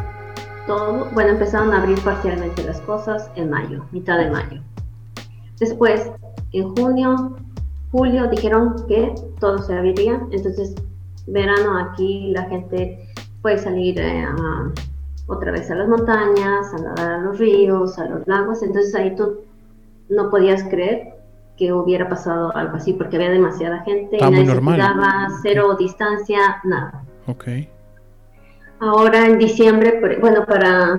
todo, 0.67 1.09
bueno, 1.13 1.31
empezaron 1.31 1.73
a 1.73 1.83
abrir 1.83 2.01
parcialmente 2.01 2.65
las 2.65 2.81
cosas 2.81 3.31
en 3.37 3.51
mayo, 3.51 3.85
mitad 3.93 4.19
de 4.19 4.31
mayo. 4.31 4.61
Después, 5.61 6.11
en 6.53 6.75
junio, 6.75 7.37
julio, 7.93 8.29
dijeron 8.29 8.75
que 8.89 9.15
todo 9.39 9.59
se 9.59 9.77
abriría, 9.77 10.21
entonces 10.33 10.75
verano 11.27 11.79
aquí 11.79 12.33
la 12.33 12.43
gente 12.45 13.04
puede 13.45 13.59
salir 13.59 14.01
eh, 14.01 14.27
otra 15.27 15.53
vez 15.53 15.71
a 15.71 15.75
las 15.75 15.87
montañas, 15.87 16.73
a 16.73 16.79
nadar 16.79 17.11
a 17.11 17.19
los 17.19 17.39
ríos, 17.39 17.99
a 17.99 18.07
los 18.07 18.27
lagos, 18.27 18.63
entonces 18.63 18.95
ahí 18.95 19.15
tú 19.17 19.43
no 20.09 20.31
podías 20.31 20.63
creer 20.65 21.13
que 21.59 21.71
hubiera 21.71 22.09
pasado 22.09 22.57
algo 22.57 22.77
así 22.77 22.95
porque 22.95 23.17
había 23.17 23.29
demasiada 23.29 23.83
gente, 23.83 24.17
y 24.17 24.21
nadie 24.21 24.47
cero 25.43 25.77
distancia, 25.79 26.63
nada. 26.65 27.05
Ok. 27.27 27.45
Ahora 28.81 29.27
en 29.27 29.37
diciembre, 29.39 30.01
bueno, 30.23 30.47
para 30.47 30.99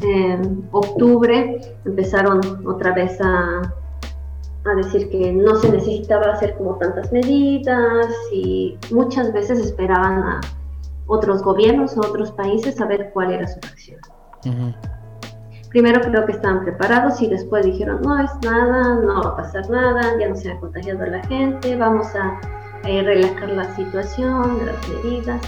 eh, 0.00 0.40
octubre 0.70 1.60
empezaron 1.84 2.40
otra 2.68 2.94
vez 2.94 3.20
a 3.20 3.62
a 4.64 4.74
decir 4.74 5.08
que 5.08 5.32
no 5.32 5.56
se 5.56 5.72
necesitaba 5.72 6.32
hacer 6.34 6.54
como 6.56 6.76
tantas 6.76 7.10
medidas 7.12 8.14
y 8.30 8.76
muchas 8.90 9.32
veces 9.32 9.58
esperaban 9.58 10.22
a 10.22 10.40
otros 11.10 11.42
gobiernos 11.42 11.96
o 11.96 12.00
otros 12.00 12.30
países 12.32 12.80
a 12.80 12.86
ver 12.86 13.10
cuál 13.12 13.32
era 13.32 13.46
su 13.46 13.58
acción. 13.58 14.00
primero 15.70 16.00
creo 16.00 16.24
que 16.24 16.32
estaban 16.32 16.64
preparados 16.64 17.20
y 17.20 17.28
después 17.28 17.64
dijeron, 17.66 18.00
no 18.02 18.18
es 18.18 18.30
nada, 18.44 18.94
no 18.94 19.22
va 19.22 19.30
a 19.30 19.36
pasar 19.36 19.68
nada, 19.68 20.18
ya 20.18 20.28
no 20.28 20.36
se 20.36 20.52
ha 20.52 20.58
contagiado 20.58 21.04
la 21.06 21.22
gente, 21.24 21.76
vamos 21.76 22.06
a 22.14 22.40
eh, 22.84 23.02
relajar 23.02 23.50
la 23.50 23.74
situación, 23.76 24.64
las 24.64 24.88
medidas. 24.88 25.40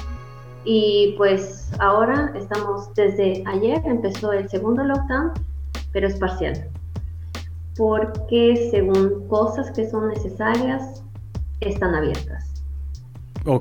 Y 0.64 1.14
pues 1.16 1.70
ahora 1.78 2.32
estamos, 2.36 2.92
desde 2.94 3.42
ayer 3.46 3.80
empezó 3.84 4.32
el 4.32 4.48
segundo 4.48 4.84
lockdown, 4.84 5.32
pero 5.92 6.08
es 6.08 6.16
parcial. 6.18 6.68
Porque 7.76 8.68
según 8.70 9.28
cosas 9.28 9.70
que 9.70 9.88
son 9.88 10.08
necesarias, 10.08 11.02
están 11.60 11.94
abiertas. 11.94 12.51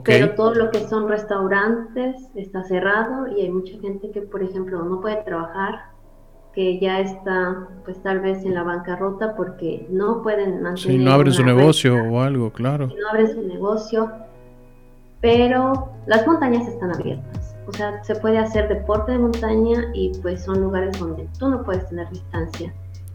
Pero 0.04 0.36
todo 0.36 0.54
lo 0.54 0.72
que 0.72 0.80
son 0.88 1.08
restaurantes 1.08 2.16
está 2.36 2.64
cerrado 2.64 3.28
y 3.28 3.42
hay 3.42 3.50
mucha 3.50 3.80
gente 3.80 4.12
que, 4.12 4.22
por 4.22 4.44
ejemplo, 4.44 4.84
no 4.84 5.02
puede 5.02 5.24
trabajar, 5.24 5.86
que 6.54 6.80
ya 6.80 7.00
está, 7.00 7.68
pues 7.84 8.02
tal 8.04 8.20
vez 8.20 8.44
en 8.44 8.54
la 8.54 8.64
bancarrota 8.64 9.36
porque 9.36 9.88
no 9.90 10.22
pueden 10.22 10.62
mantener. 10.62 10.78
Si 10.78 10.98
no 10.98 11.12
abren 11.12 11.34
su 11.34 11.44
negocio 11.44 11.96
o 11.96 12.20
algo, 12.20 12.52
claro. 12.52 12.88
no 12.88 13.10
abren 13.10 13.34
su 13.34 13.42
negocio, 13.42 14.12
pero 15.22 15.90
las 16.06 16.28
montañas 16.28 16.68
están 16.68 16.94
abiertas. 16.94 17.56
O 17.68 17.74
sea, 17.74 18.04
se 18.04 18.16
puede 18.16 18.38
hacer 18.38 18.68
deporte 18.68 19.14
de 19.14 19.20
montaña 19.20 19.92
y 19.94 20.12
pues 20.22 20.44
son 20.44 20.62
lugares 20.62 21.00
donde 21.00 21.28
tú 21.40 21.48
no 21.48 21.64
puedes 21.64 21.88
tener 21.88 22.10
distancia, 22.10 22.74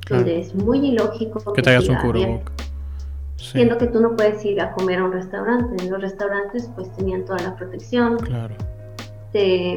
donde 0.08 0.40
es 0.40 0.54
muy 0.54 0.78
ilógico 0.78 1.52
que, 1.52 1.62
te 1.62 1.70
hagas 1.70 1.88
un 1.88 1.96
cubrebocas. 1.96 2.65
Siendo 3.36 3.78
que 3.78 3.86
tú 3.86 4.00
no 4.00 4.16
puedes 4.16 4.44
ir 4.44 4.60
a 4.60 4.72
comer 4.72 4.98
a 4.98 5.04
un 5.04 5.12
restaurante. 5.12 5.82
En 5.82 5.90
los 5.90 6.00
restaurantes 6.00 6.68
pues 6.74 6.90
tenían 6.96 7.24
toda 7.24 7.38
la 7.42 7.54
protección. 7.54 8.18
Claro. 8.18 8.54
Te 9.32 9.76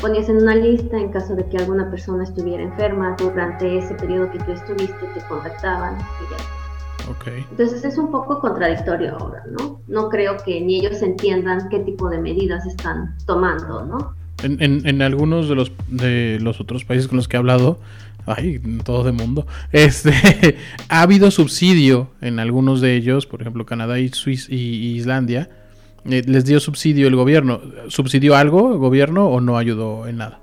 ponías 0.00 0.28
en 0.28 0.36
una 0.38 0.54
lista 0.54 0.98
en 0.98 1.10
caso 1.10 1.34
de 1.34 1.46
que 1.46 1.56
alguna 1.56 1.90
persona 1.90 2.24
estuviera 2.24 2.62
enferma 2.62 3.16
durante 3.18 3.78
ese 3.78 3.94
periodo 3.94 4.30
que 4.30 4.38
tú 4.40 4.52
estuviste, 4.52 5.06
te 5.14 5.20
contactaban 5.28 5.96
y 5.96 6.30
ya. 6.30 7.10
Okay. 7.18 7.46
Entonces 7.50 7.84
es 7.84 7.98
un 7.98 8.10
poco 8.10 8.40
contradictorio 8.40 9.16
ahora, 9.16 9.44
¿no? 9.58 9.80
No 9.86 10.08
creo 10.08 10.36
que 10.44 10.60
ni 10.60 10.80
ellos 10.80 11.00
entiendan 11.02 11.68
qué 11.68 11.78
tipo 11.80 12.10
de 12.10 12.18
medidas 12.18 12.66
están 12.66 13.16
tomando, 13.26 13.84
¿no? 13.84 14.14
En, 14.42 14.60
en, 14.60 14.86
en 14.86 15.00
algunos 15.02 15.48
de 15.48 15.54
los, 15.54 15.72
de 15.88 16.38
los 16.40 16.60
otros 16.60 16.84
países 16.84 17.08
con 17.08 17.16
los 17.16 17.28
que 17.28 17.36
he 17.36 17.38
hablado, 17.38 17.78
ay, 18.26 18.60
todo 18.84 19.04
de 19.04 19.12
mundo, 19.12 19.46
este, 19.72 20.12
ha 20.88 21.02
habido 21.02 21.30
subsidio 21.30 22.10
en 22.20 22.38
algunos 22.38 22.80
de 22.80 22.96
ellos, 22.96 23.26
por 23.26 23.40
ejemplo 23.40 23.64
Canadá 23.64 23.98
y, 23.98 24.08
Suiza 24.08 24.52
y 24.52 24.96
Islandia, 24.96 25.48
eh, 26.04 26.22
les 26.26 26.44
dio 26.44 26.60
subsidio 26.60 27.08
el 27.08 27.16
gobierno. 27.16 27.60
¿Subsidió 27.88 28.36
algo 28.36 28.72
el 28.72 28.78
gobierno 28.78 29.28
o 29.28 29.40
no 29.40 29.56
ayudó 29.58 30.06
en 30.06 30.18
nada? 30.18 30.40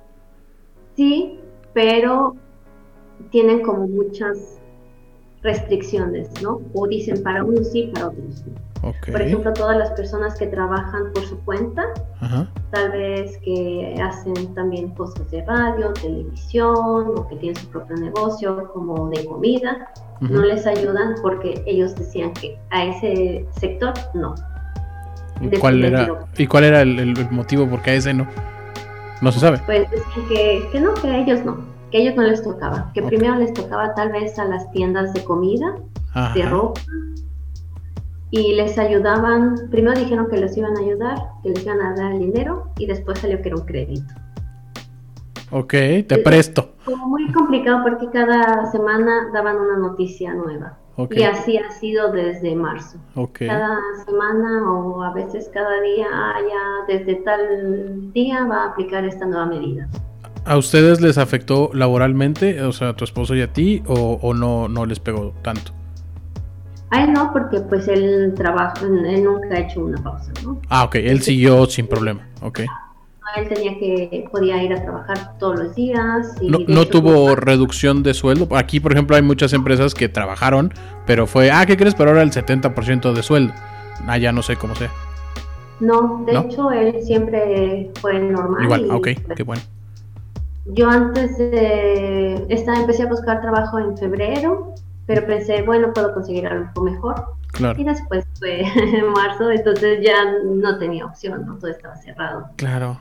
Sí, 0.96 1.39
pero 1.74 2.36
tienen 3.32 3.62
como 3.62 3.88
muchas 3.88 4.60
restricciones, 5.41 6.30
¿no? 6.41 6.62
O 6.74 6.88
dicen 6.88 7.22
para 7.24 7.43
unos 7.43 7.72
sí, 7.72 7.89
para 7.93 8.08
otros 8.08 8.43
no. 8.46 8.62
Por 8.84 9.22
ejemplo, 9.22 9.54
todas 9.54 9.78
las 9.78 9.91
personas 9.91 10.36
que 10.36 10.48
trabajan 10.48 11.13
por 11.13 11.24
su 11.24 11.39
cuenta, 11.46 11.86
tal 12.72 12.91
vez 12.91 13.38
que 13.38 13.96
hacen 14.04 14.54
también 14.56 14.89
cosas 14.89 15.30
de 15.32 15.41
radio, 15.46 15.93
televisión 15.93 17.13
o 17.15 17.28
que 17.30 17.38
tienen 17.38 17.56
su 17.56 17.67
propio 17.69 17.96
negocio 17.96 18.69
como 18.74 19.10
de 19.10 19.26
comida, 19.26 19.89
no 20.19 20.41
les 20.41 20.67
ayudan 20.67 21.15
porque 21.22 21.63
ellos 21.65 21.96
decían 21.96 22.34
que 22.34 22.58
a 22.72 22.86
ese 22.86 23.46
sector 23.58 23.93
no. 24.13 24.36
¿Y 25.39 25.58
cuál 25.58 25.84
era, 25.84 26.28
¿y 26.38 26.48
cuál 26.48 26.65
era 26.65 26.82
el, 26.82 27.15
motivo 27.32 27.67
por 27.67 27.82
qué 27.82 27.91
a 27.91 27.93
ese 27.96 28.13
no? 28.13 28.28
No 29.22 29.32
se 29.32 29.39
sabe. 29.39 29.62
Pues 29.65 29.89
decían 29.91 30.28
que, 30.28 30.69
que 30.74 30.80
no, 30.82 30.93
que 30.96 31.08
a 31.08 31.17
ellos 31.19 31.46
no, 31.46 31.58
que 31.89 32.00
a 32.00 32.02
ellos 32.02 32.15
no 32.15 32.24
les 32.24 32.43
tocaba, 32.43 32.91
que 32.93 33.02
primero 33.02 33.36
les 33.36 33.54
tocaba 33.54 33.96
tal 33.96 34.12
vez 34.12 34.38
a 34.38 34.46
las 34.46 34.69
tiendas 34.72 35.13
de 35.13 35.24
comida, 35.24 35.74
de 36.36 36.43
ropa 36.43 36.82
y 38.34 38.52
les 38.54 38.80
ayudaban, 38.80 39.69
primero 39.69 40.00
dijeron 40.00 40.28
que 40.28 40.38
les 40.38 40.58
iban 40.58 40.76
a 40.76 40.80
ayudar, 40.80 41.19
que 41.43 41.50
les 41.50 41.63
iban 41.63 41.80
a 41.80 41.93
dar 41.96 42.13
el 42.13 42.19
dinero 42.19 42.63
y 42.80 42.88
después 42.88 43.19
salió 43.19 43.39
que 43.39 43.50
era 43.50 43.58
un 43.58 43.65
crédito. 43.65 44.12
Ok, 45.52 45.74
te 46.08 46.17
presto. 46.17 46.72
Como 46.84 47.10
muy 47.10 47.32
complicado 47.32 47.84
porque 47.84 48.10
cada 48.12 48.72
semana 48.72 49.30
daban 49.32 49.58
una 49.58 49.78
noticia 49.78 50.34
nueva. 50.34 50.80
Y 51.12 51.22
así 51.22 51.58
ha 51.58 51.69
sido 51.74 52.12
desde 52.12 52.56
marzo. 52.56 52.98
Okay. 53.13 53.48
Cada 53.48 53.78
semana 54.04 54.67
o 54.72 55.04
a 55.04 55.13
veces 55.13 55.52
cada 55.54 55.80
día, 55.82 56.08
ah, 56.12 56.34
ya 56.41 56.96
desde 56.96 57.15
tal 57.22 58.13
día 58.13 58.46
va 58.46 58.63
a 58.63 58.67
aplicar 58.69 59.06
esta 59.06 59.28
nueva 59.28 59.46
medida. 59.46 59.88
¿A 60.46 60.58
ustedes 60.58 61.02
les 61.02 61.19
afectó 61.19 61.69
laboralmente, 61.72 62.60
o 62.63 62.72
sea, 62.72 62.89
a 62.89 62.96
tu 62.96 63.04
esposo 63.04 63.36
y 63.36 63.41
a 63.41 63.54
ti, 63.54 63.84
o, 63.86 64.17
o 64.24 64.34
no, 64.34 64.67
no 64.67 64.88
les 64.88 65.00
pegó 65.00 65.34
tanto? 65.43 65.72
A 66.93 67.03
él 67.03 67.12
no, 67.12 67.34
porque 67.34 67.60
pues 67.60 67.88
él 67.88 68.36
trabaja, 68.36 68.75
él 68.86 69.23
nunca 69.23 69.56
ha 69.56 69.60
hecho 69.62 69.84
una 69.84 69.97
pausa, 70.03 70.32
¿no? 70.43 70.62
Ah, 70.69 70.84
ok, 70.84 70.95
él 70.95 71.23
siguió 71.23 71.65
sin 71.65 71.88
problema, 71.88 72.27
ok. 72.39 72.60
Él 73.36 73.49
tenía 73.49 73.79
que, 73.79 74.29
podía 74.32 74.62
ir 74.62 74.71
a 74.73 74.84
trabajar 74.84 75.39
todos 75.39 75.58
los 75.58 75.75
días. 75.75 76.36
Y 76.39 76.49
no, 76.49 76.86
tuvo 76.86 77.36
reducción 77.36 78.03
de 78.03 78.13
sueldo. 78.13 78.47
Aquí, 78.56 78.79
por 78.79 78.91
ejemplo, 78.91 79.15
hay 79.15 79.23
muchas 79.23 79.53
empresas 79.53 79.95
que 79.95 80.08
trabajaron, 80.08 80.71
pero 81.08 81.25
fue, 81.25 81.49
ah, 81.49 81.65
¿qué 81.65 81.77
crees? 81.77 81.95
Pero 81.95 82.12
ahora 82.12 82.21
el 82.21 82.29
70% 82.29 83.12
de 83.12 83.23
sueldo. 83.23 83.53
Ah, 84.06 84.19
ya 84.19 84.32
no 84.32 84.43
sé 84.43 84.56
cómo 84.56 84.75
sea. 84.75 84.91
No, 85.79 86.23
de 86.27 86.38
hecho, 86.38 86.71
él 86.71 87.01
siempre 87.01 87.89
fue 88.01 88.19
normal. 88.19 88.65
Igual, 88.65 88.91
ok, 88.91 89.08
qué 89.36 89.41
bueno. 89.41 89.63
Yo 90.67 90.88
antes 90.91 91.39
de, 91.39 92.45
esta, 92.49 92.79
empecé 92.79 93.01
a 93.01 93.08
buscar 93.08 93.41
trabajo 93.41 93.79
en 93.79 93.97
febrero 93.97 94.75
pero 95.06 95.26
pensé, 95.26 95.62
bueno, 95.63 95.92
puedo 95.94 96.13
conseguir 96.13 96.48
algo 96.48 96.82
mejor. 96.82 97.16
Y 97.78 97.84
después 97.84 98.26
fue 98.39 98.62
en 98.76 99.12
marzo, 99.12 99.52
entonces 99.52 100.00
ya 100.02 100.16
no 100.44 100.78
tenía 100.80 101.06
opción, 101.06 101.46
¿no? 101.46 101.58
Todo 101.58 101.72
estaba 101.72 101.96
cerrado. 101.98 102.50
Claro. 102.56 103.00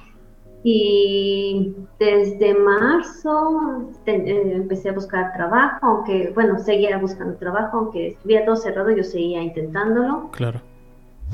Y 0.65 1.75
desde 1.99 2.55
marzo 2.55 3.88
eh, 4.07 4.53
empecé 4.55 4.91
a 4.91 4.93
buscar 4.93 5.33
trabajo, 5.33 5.79
aunque, 5.83 6.31
bueno, 6.35 6.59
seguía 6.59 6.99
buscando 6.99 7.35
trabajo, 7.37 7.79
aunque 7.79 8.09
estuviera 8.09 8.45
todo 8.45 8.57
cerrado, 8.57 8.91
yo 8.91 9.03
seguía 9.03 9.43
intentándolo. 9.43 10.31
Claro. 10.33 10.61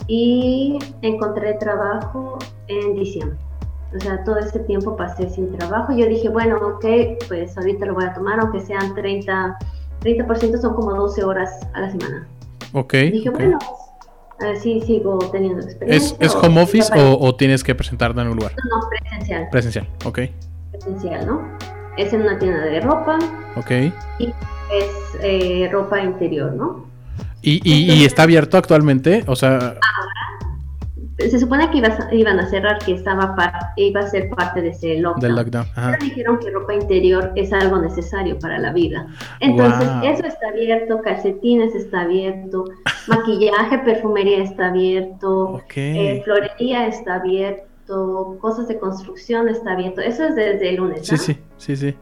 Y 0.06 0.78
encontré 1.02 1.54
trabajo 1.54 2.38
en 2.68 2.94
diciembre. 2.94 3.38
O 3.94 4.00
sea, 4.00 4.22
todo 4.22 4.38
ese 4.38 4.60
tiempo 4.60 4.96
pasé 4.96 5.28
sin 5.28 5.50
trabajo. 5.56 5.92
Yo 5.92 6.06
dije, 6.06 6.28
bueno, 6.28 6.56
ok, 6.56 6.84
pues 7.26 7.56
ahorita 7.58 7.86
lo 7.86 7.94
voy 7.94 8.04
a 8.04 8.14
tomar, 8.14 8.38
aunque 8.38 8.60
sean 8.60 8.94
30 8.94 9.58
30% 10.00 10.60
son 10.60 10.74
como 10.74 10.94
12 10.94 11.24
horas 11.24 11.50
a 11.74 11.80
la 11.80 11.90
semana. 11.90 12.28
Ok. 12.72 12.94
dije, 12.94 13.30
bueno, 13.30 13.58
ver 14.38 14.56
si 14.58 14.80
sigo 14.82 15.18
teniendo 15.32 15.62
experiencia. 15.62 16.16
¿Es, 16.20 16.34
home 16.34 16.62
office 16.62 16.92
o, 16.94 17.34
tienes 17.34 17.64
que 17.64 17.74
presentarte 17.74 18.20
en 18.20 18.28
un 18.28 18.36
lugar? 18.36 18.52
No, 18.70 18.88
presencial. 18.88 19.48
Presencial, 19.50 19.88
ok. 20.04 20.20
Presencial, 20.72 21.26
¿no? 21.26 21.58
Es 21.96 22.12
en 22.12 22.22
una 22.22 22.38
tienda 22.38 22.60
de 22.60 22.80
ropa. 22.80 23.18
Ok. 23.56 23.70
Y 24.18 24.26
es 24.28 24.90
eh, 25.22 25.68
ropa 25.72 26.00
interior, 26.00 26.52
¿no? 26.52 26.86
¿Y, 27.40 27.60
y, 27.64 28.04
está 28.04 28.24
abierto 28.24 28.58
actualmente? 28.58 29.24
O 29.26 29.36
sea... 29.36 29.56
Ahora 29.56 29.80
se 31.18 31.38
supone 31.38 31.68
que 31.70 31.78
iban 32.12 32.38
a 32.38 32.48
cerrar, 32.48 32.78
que 32.78 32.92
estaba 32.92 33.34
iba 33.76 34.00
a 34.00 34.06
ser 34.06 34.30
parte 34.30 34.62
de 34.62 34.68
ese 34.68 34.98
lockdown. 34.98 35.66
Pero 35.74 35.96
dijeron 36.00 36.38
que 36.38 36.50
ropa 36.50 36.74
interior 36.74 37.32
es 37.34 37.52
algo 37.52 37.78
necesario 37.78 38.38
para 38.38 38.58
la 38.58 38.72
vida. 38.72 39.06
Entonces, 39.40 39.88
eso 40.04 40.24
está 40.24 40.48
abierto, 40.48 41.00
calcetines 41.02 41.74
está 41.74 42.02
abierto, 42.02 42.64
maquillaje, 43.08 43.78
perfumería 43.78 44.44
está 44.44 44.68
abierto, 44.68 45.60
eh, 45.74 46.22
florería 46.24 46.86
está 46.86 47.16
abierto, 47.16 48.38
cosas 48.40 48.68
de 48.68 48.78
construcción 48.78 49.48
está 49.48 49.72
abierto. 49.72 50.00
Eso 50.00 50.24
es 50.24 50.36
desde 50.36 50.68
el 50.68 50.76
lunes. 50.76 51.04
Sí, 51.04 51.16
sí, 51.16 51.36
sí, 51.56 51.76
sí. 51.76 51.96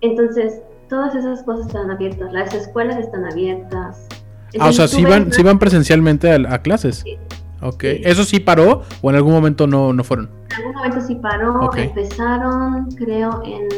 Entonces, 0.00 0.62
todas 0.88 1.14
esas 1.14 1.42
cosas 1.42 1.66
están 1.66 1.90
abiertas, 1.90 2.32
las 2.32 2.54
escuelas 2.54 2.96
están 2.96 3.26
abiertas. 3.26 4.06
ah, 4.58 4.68
o 4.68 4.72
sea, 4.72 4.88
sí 4.88 5.04
van, 5.04 5.30
van 5.44 5.58
presencialmente 5.58 6.32
a, 6.32 6.62
clases. 6.62 7.00
Sí. 7.04 7.18
Ok, 7.60 7.84
¿eso 7.84 8.24
sí 8.24 8.40
paró 8.40 8.82
o 9.02 9.10
en 9.10 9.16
algún 9.16 9.32
momento 9.32 9.66
no, 9.66 9.92
no 9.92 10.04
fueron? 10.04 10.30
En 10.50 10.56
algún 10.56 10.74
momento 10.74 11.00
sí 11.00 11.14
paró, 11.16 11.70
empezaron 11.76 12.90
creo 12.92 13.42
en 13.44 13.68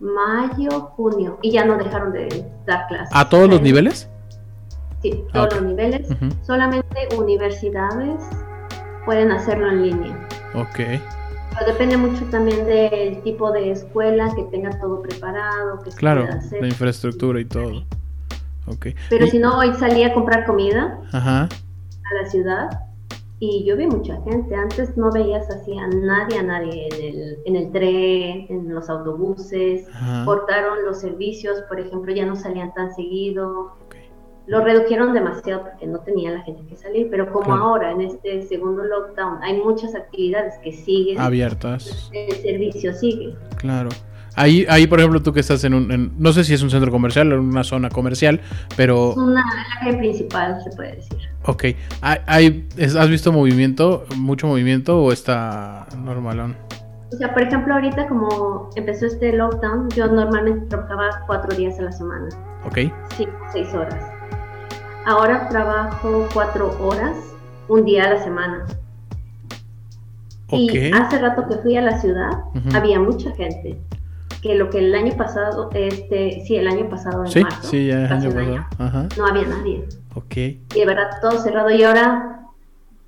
mayo, 0.00 0.80
junio 0.96 1.38
y 1.42 1.52
ya 1.52 1.64
no 1.64 1.76
dejaron 1.76 2.12
de 2.12 2.44
dar 2.66 2.86
clases. 2.88 3.10
¿A 3.12 3.28
todos 3.28 3.48
los 3.48 3.60
niveles? 3.62 4.08
Sí, 5.02 5.24
todos 5.32 5.54
los 5.54 5.62
niveles. 5.62 6.08
Solamente 6.42 7.08
universidades 7.16 8.20
pueden 9.04 9.30
hacerlo 9.30 9.70
en 9.70 9.82
línea. 9.82 10.28
Ok. 10.54 10.76
Pero 10.76 11.66
depende 11.66 11.96
mucho 11.96 12.24
también 12.26 12.66
del 12.66 13.22
tipo 13.22 13.50
de 13.52 13.70
escuela, 13.70 14.32
que 14.34 14.42
tenga 14.44 14.70
todo 14.80 15.02
preparado, 15.02 15.80
que 15.82 15.90
Claro, 15.90 16.28
la 16.60 16.66
infraestructura 16.66 17.40
y 17.40 17.44
todo. 17.44 17.84
Okay. 18.66 18.94
Pero 19.08 19.26
si 19.28 19.38
no, 19.38 19.56
hoy 19.56 19.72
salí 19.78 20.02
a 20.02 20.12
comprar 20.12 20.44
comida 20.44 21.00
a 21.12 21.48
la 22.20 22.28
ciudad 22.28 22.87
y 23.40 23.64
yo 23.64 23.76
vi 23.76 23.86
mucha 23.86 24.20
gente. 24.22 24.54
Antes 24.54 24.96
no 24.96 25.12
veías 25.12 25.48
así 25.50 25.76
a 25.78 25.86
nadie, 25.86 26.38
a 26.38 26.42
nadie 26.42 26.88
en 26.88 27.02
el, 27.02 27.38
en 27.44 27.56
el 27.56 27.72
tren, 27.72 28.46
en 28.48 28.74
los 28.74 28.88
autobuses. 28.90 29.86
Cortaron 30.24 30.84
los 30.84 31.00
servicios, 31.00 31.62
por 31.68 31.78
ejemplo, 31.78 32.12
ya 32.12 32.26
no 32.26 32.34
salían 32.34 32.74
tan 32.74 32.92
seguido. 32.94 33.76
Lo 34.46 34.64
redujeron 34.64 35.12
demasiado 35.12 35.62
porque 35.62 35.86
no 35.86 36.00
tenía 36.00 36.30
la 36.30 36.40
gente 36.40 36.64
que 36.66 36.76
salir, 36.76 37.08
pero 37.10 37.30
como 37.30 37.54
ahora 37.54 37.92
en 37.92 38.00
este 38.00 38.42
segundo 38.42 38.82
lockdown 38.82 39.42
hay 39.42 39.60
muchas 39.60 39.94
actividades 39.94 40.54
que 40.64 40.72
siguen 40.72 41.20
abiertas, 41.20 42.10
el 42.14 42.32
servicio 42.32 42.94
sigue. 42.94 43.36
Claro. 43.58 43.90
Ahí, 44.38 44.64
ahí, 44.68 44.86
por 44.86 45.00
ejemplo, 45.00 45.20
tú 45.20 45.32
que 45.32 45.40
estás 45.40 45.64
en 45.64 45.74
un, 45.74 46.14
no 46.16 46.32
sé 46.32 46.44
si 46.44 46.54
es 46.54 46.62
un 46.62 46.70
centro 46.70 46.92
comercial 46.92 47.32
o 47.32 47.34
en 47.34 47.40
una 47.40 47.64
zona 47.64 47.88
comercial, 47.88 48.40
pero... 48.76 49.10
Es 49.10 49.16
una 49.16 49.44
calle 49.80 49.98
principal, 49.98 50.62
se 50.62 50.70
puede 50.76 50.94
decir. 50.94 51.18
Ok. 51.44 51.64
¿Hay, 52.02 52.68
¿Has 52.80 53.08
visto 53.08 53.32
movimiento, 53.32 54.04
mucho 54.16 54.46
movimiento 54.46 55.02
o 55.02 55.10
está 55.10 55.88
normalón? 56.04 56.56
O 57.12 57.16
sea, 57.16 57.34
por 57.34 57.42
ejemplo, 57.42 57.74
ahorita 57.74 58.06
como 58.06 58.70
empezó 58.76 59.06
este 59.06 59.32
lockdown, 59.32 59.88
yo 59.90 60.06
normalmente 60.06 60.66
trabajaba 60.66 61.24
cuatro 61.26 61.56
días 61.56 61.76
a 61.80 61.82
la 61.82 61.92
semana. 61.92 62.28
Ok. 62.64 62.92
Sí, 63.16 63.26
seis 63.52 63.74
horas. 63.74 64.04
Ahora 65.04 65.48
trabajo 65.48 66.28
cuatro 66.32 66.76
horas, 66.80 67.16
un 67.66 67.84
día 67.84 68.04
a 68.04 68.10
la 68.10 68.22
semana. 68.22 68.66
Y 70.52 70.92
hace 70.92 71.18
rato 71.18 71.48
que 71.48 71.56
fui 71.56 71.76
a 71.76 71.82
la 71.82 72.00
ciudad, 72.00 72.30
había 72.72 73.00
mucha 73.00 73.34
gente 73.34 73.76
que 74.42 74.54
lo 74.54 74.70
que 74.70 74.78
el 74.78 74.94
año 74.94 75.16
pasado, 75.16 75.70
este, 75.74 76.42
sí, 76.46 76.56
el 76.56 76.68
año 76.68 76.88
pasado 76.88 77.24
en 77.24 77.30
sí, 77.30 77.40
marzo, 77.40 77.68
sí, 77.68 77.86
ya 77.86 78.06
año 78.06 78.30
pasado. 78.30 79.08
no 79.16 79.26
había 79.26 79.46
nadie. 79.46 79.84
Ok. 80.14 80.36
Y 80.36 80.60
de 80.74 80.86
verdad 80.86 81.10
todo 81.20 81.40
cerrado 81.40 81.70
y 81.70 81.82
ahora, 81.82 82.46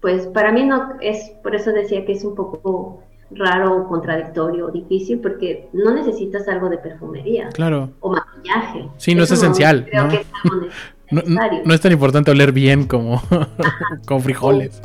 pues 0.00 0.26
para 0.28 0.52
mí 0.52 0.64
no 0.64 0.94
es, 1.00 1.30
por 1.42 1.54
eso 1.54 1.72
decía 1.72 2.04
que 2.04 2.12
es 2.12 2.24
un 2.24 2.34
poco 2.34 3.02
raro, 3.32 3.86
contradictorio, 3.88 4.68
difícil, 4.68 5.20
porque 5.20 5.68
no 5.72 5.92
necesitas 5.94 6.48
algo 6.48 6.68
de 6.68 6.78
perfumería. 6.78 7.48
Claro. 7.50 7.90
O 8.00 8.10
maquillaje. 8.10 8.88
Sí, 8.96 9.14
no 9.14 9.22
es 9.22 9.30
esencial. 9.30 9.86
Creo 9.88 10.08
Que 10.08 10.16
es 10.16 10.26
algo 10.44 10.66
necesario. 11.10 11.62
No, 11.64 11.74
es 11.74 11.80
tan 11.80 11.92
importante 11.92 12.30
oler 12.30 12.52
bien 12.52 12.86
como 12.86 13.22
con 14.06 14.20
frijoles 14.20 14.80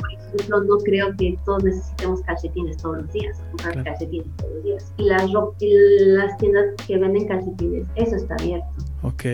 no 0.48 0.78
creo 0.84 1.14
que 1.16 1.36
todos 1.44 1.64
necesitemos 1.64 2.20
calcetines 2.22 2.76
todos 2.78 2.98
los 2.98 3.12
días, 3.12 3.42
comprar 3.50 3.84
calcetines 3.84 4.28
todos 4.36 4.54
los 4.54 4.64
días. 4.64 4.92
Y 4.96 5.04
las, 5.04 5.30
las 5.30 6.38
tiendas 6.38 6.64
que 6.86 6.98
venden 6.98 7.26
calcetines, 7.26 7.86
eso 7.94 8.16
está 8.16 8.34
abierto. 8.34 8.66
Ok. 9.02 9.24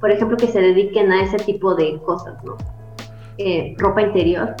por 0.00 0.10
ejemplo, 0.10 0.36
que 0.36 0.48
se 0.48 0.60
dediquen 0.60 1.10
a 1.12 1.22
ese 1.22 1.38
tipo 1.38 1.74
de 1.74 1.98
cosas, 2.04 2.42
¿no? 2.44 2.56
Eh, 3.38 3.74
ropa 3.78 4.02
interior, 4.02 4.54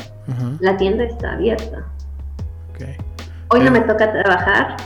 la 0.60 0.76
tienda 0.76 1.04
está 1.04 1.34
abierta. 1.34 1.86
Okay. 2.74 2.96
Hoy 3.48 3.60
no 3.60 3.70
me 3.70 3.80
toca 3.80 4.12
trabajar, 4.12 4.76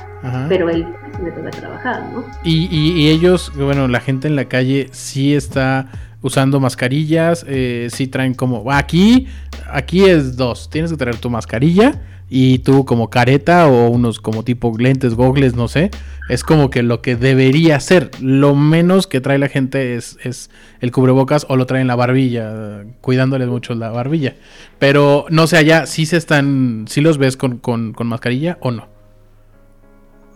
pero 0.49 0.68
el 0.68 0.87
me 1.20 1.31
toca 1.33 1.51
trabajar, 1.51 2.03
¿no? 2.12 2.25
Y, 2.44 2.68
y, 2.70 2.92
y 2.92 3.11
ellos, 3.11 3.53
bueno, 3.57 3.88
la 3.88 4.01
gente 4.01 4.29
en 4.29 4.37
la 4.37 4.44
calle 4.46 4.88
sí 4.92 5.35
está 5.35 5.87
usando 6.22 6.61
mascarillas, 6.61 7.44
eh, 7.48 7.88
sí 7.90 8.06
traen 8.06 8.35
como, 8.35 8.70
aquí, 8.72 9.26
aquí 9.70 10.04
es 10.04 10.37
dos, 10.37 10.68
tienes 10.70 10.90
que 10.90 10.96
traer 10.96 11.16
tu 11.16 11.30
mascarilla 11.30 12.00
y 12.28 12.61
tú 12.61 12.85
como 12.85 13.11
careta 13.11 13.66
o 13.66 13.88
unos 13.88 14.20
como 14.20 14.44
tipo 14.44 14.72
lentes, 14.78 15.14
gogles, 15.14 15.54
no 15.56 15.66
sé, 15.66 15.90
es 16.28 16.44
como 16.44 16.70
que 16.70 16.83
lo 16.83 17.02
que 17.02 17.16
debería 17.16 17.80
ser, 17.80 18.11
lo 18.20 18.54
menos 18.54 19.06
que 19.06 19.20
trae 19.20 19.38
la 19.38 19.48
gente 19.48 19.96
es, 19.96 20.16
es 20.22 20.50
el 20.80 20.92
cubrebocas 20.92 21.44
o 21.48 21.56
lo 21.56 21.66
traen 21.66 21.88
la 21.88 21.96
barbilla, 21.96 22.85
cuidándoles 23.00 23.48
mucho 23.48 23.74
la 23.74 23.90
barbilla, 23.90 24.37
pero 24.78 25.26
no 25.30 25.46
sé, 25.46 25.56
allá 25.56 25.87
sí 25.87 26.06
se 26.06 26.16
están, 26.16 26.85
sí 26.88 27.00
los 27.00 27.18
ves 27.18 27.37
con, 27.37 27.59
con, 27.59 27.92
con 27.92 28.06
mascarilla 28.06 28.59
o 28.61 28.70
no. 28.70 28.87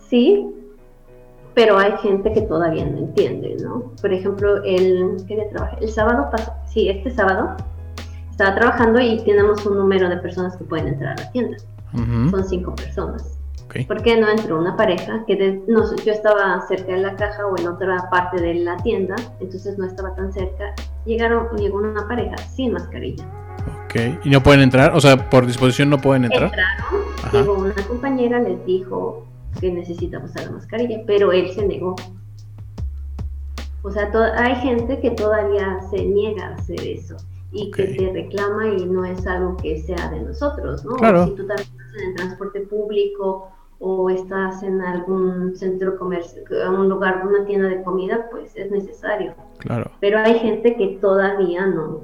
Sí, 0.09 0.45
pero 1.55 1.79
hay 1.79 1.93
gente 2.03 2.31
que 2.33 2.41
todavía 2.41 2.85
no 2.85 2.97
entiende, 2.99 3.55
¿no? 3.63 3.93
Por 4.01 4.13
ejemplo, 4.13 4.61
el, 4.63 5.15
¿qué 5.25 5.35
día 5.35 5.45
El 5.79 5.89
sábado 5.89 6.29
sí, 6.67 6.89
este 6.89 7.09
sábado 7.11 7.55
estaba 8.29 8.53
trabajando 8.55 8.99
y 8.99 9.23
tenemos 9.23 9.65
un 9.65 9.77
número 9.77 10.09
de 10.09 10.17
personas 10.17 10.57
que 10.57 10.65
pueden 10.65 10.89
entrar 10.89 11.17
a 11.17 11.23
la 11.23 11.31
tienda. 11.31 11.57
Son 11.93 12.43
cinco 12.43 12.75
personas. 12.75 13.39
¿Por 13.87 14.01
qué 14.03 14.17
no 14.17 14.29
entró 14.29 14.59
una 14.59 14.75
pareja? 14.75 15.23
Que 15.25 15.61
no, 15.67 15.83
yo 15.95 16.11
estaba 16.11 16.61
cerca 16.67 16.93
de 16.93 17.01
la 17.01 17.15
caja 17.15 17.45
o 17.45 17.57
en 17.57 17.67
otra 17.67 18.09
parte 18.09 18.41
de 18.41 18.55
la 18.55 18.77
tienda, 18.77 19.15
entonces 19.39 19.77
no 19.77 19.85
estaba 19.85 20.13
tan 20.15 20.31
cerca. 20.31 20.73
Llegaron, 21.05 21.47
llegó 21.57 21.77
una 21.77 22.07
pareja 22.07 22.37
sin 22.37 22.73
mascarilla. 22.73 23.25
Ok, 23.85 24.25
¿y 24.25 24.29
no 24.29 24.43
pueden 24.43 24.61
entrar? 24.61 24.95
O 24.95 25.01
sea, 25.01 25.29
por 25.29 25.45
disposición 25.45 25.89
no 25.89 25.97
pueden 25.97 26.25
entrar. 26.25 26.43
Entraron, 26.43 27.31
llegó 27.31 27.53
una 27.53 27.75
compañera, 27.87 28.39
les 28.39 28.65
dijo, 28.65 29.25
que 29.59 29.71
necesita 29.71 30.19
usar 30.19 30.45
la 30.45 30.51
mascarilla, 30.51 31.03
pero 31.05 31.31
él 31.31 31.49
se 31.51 31.65
negó. 31.65 31.95
O 33.83 33.91
sea, 33.91 34.11
hay 34.37 34.55
gente 34.55 34.99
que 34.99 35.11
todavía 35.11 35.79
se 35.91 36.03
niega 36.03 36.47
a 36.47 36.55
hacer 36.55 36.81
eso 36.81 37.17
y 37.51 37.71
que 37.71 37.83
te 37.83 38.11
reclama 38.11 38.67
y 38.67 38.85
no 38.85 39.05
es 39.05 39.25
algo 39.27 39.55
que 39.57 39.77
sea 39.77 40.09
de 40.09 40.21
nosotros, 40.21 40.83
¿no? 40.83 40.95
Claro. 40.95 41.25
si 41.25 41.31
tú 41.35 41.47
también 41.47 41.67
estás 41.69 42.01
en 42.01 42.09
el 42.09 42.15
transporte 42.15 42.61
público 42.61 43.49
o 43.79 44.09
estás 44.09 44.63
en 44.63 44.81
algún 44.81 45.55
centro 45.55 45.97
comercial, 45.97 46.45
un 46.69 46.89
lugar, 46.89 47.25
una 47.27 47.45
tienda 47.45 47.67
de 47.67 47.83
comida, 47.83 48.27
pues 48.31 48.51
es 48.55 48.71
necesario. 48.71 49.35
Claro. 49.59 49.91
Pero 49.99 50.19
hay 50.19 50.39
gente 50.39 50.75
que 50.75 50.97
todavía 50.99 51.67
no, 51.67 52.01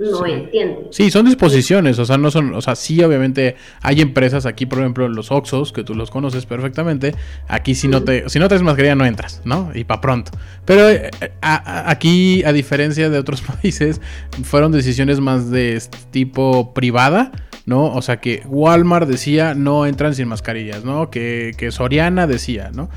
no 0.00 0.24
sí. 0.24 0.48
Sí, 0.90 1.10
son 1.10 1.26
disposiciones, 1.26 1.98
o 1.98 2.06
sea, 2.06 2.16
no 2.16 2.30
son, 2.30 2.54
o 2.54 2.62
sea, 2.62 2.74
sí, 2.74 3.02
obviamente 3.02 3.56
hay 3.82 4.00
empresas 4.00 4.46
aquí, 4.46 4.64
por 4.64 4.78
ejemplo, 4.78 5.08
los 5.08 5.30
Oxos, 5.30 5.72
que 5.72 5.84
tú 5.84 5.94
los 5.94 6.10
conoces 6.10 6.46
perfectamente, 6.46 7.14
aquí 7.48 7.74
si 7.74 7.86
no 7.86 8.02
te, 8.02 8.28
si 8.30 8.38
no 8.38 8.48
traes 8.48 8.62
mascarilla 8.62 8.94
no 8.94 9.04
entras, 9.04 9.42
¿no? 9.44 9.70
Y 9.74 9.84
para 9.84 10.00
pronto. 10.00 10.32
Pero 10.64 10.88
eh, 10.88 11.10
aquí, 11.42 12.42
a 12.44 12.52
diferencia 12.52 13.10
de 13.10 13.18
otros 13.18 13.42
países, 13.62 14.00
fueron 14.42 14.72
decisiones 14.72 15.20
más 15.20 15.50
de 15.50 15.80
tipo 16.10 16.72
privada. 16.72 17.32
¿no? 17.66 17.94
O 17.94 18.02
sea 18.02 18.20
que 18.20 18.42
Walmart 18.46 19.06
decía 19.06 19.54
no 19.54 19.86
entran 19.86 20.14
sin 20.14 20.26
mascarillas, 20.26 20.82
¿no? 20.82 21.10
Que, 21.10 21.52
que 21.56 21.70
Soriana 21.70 22.26
decía, 22.26 22.70
¿no? 22.74 22.88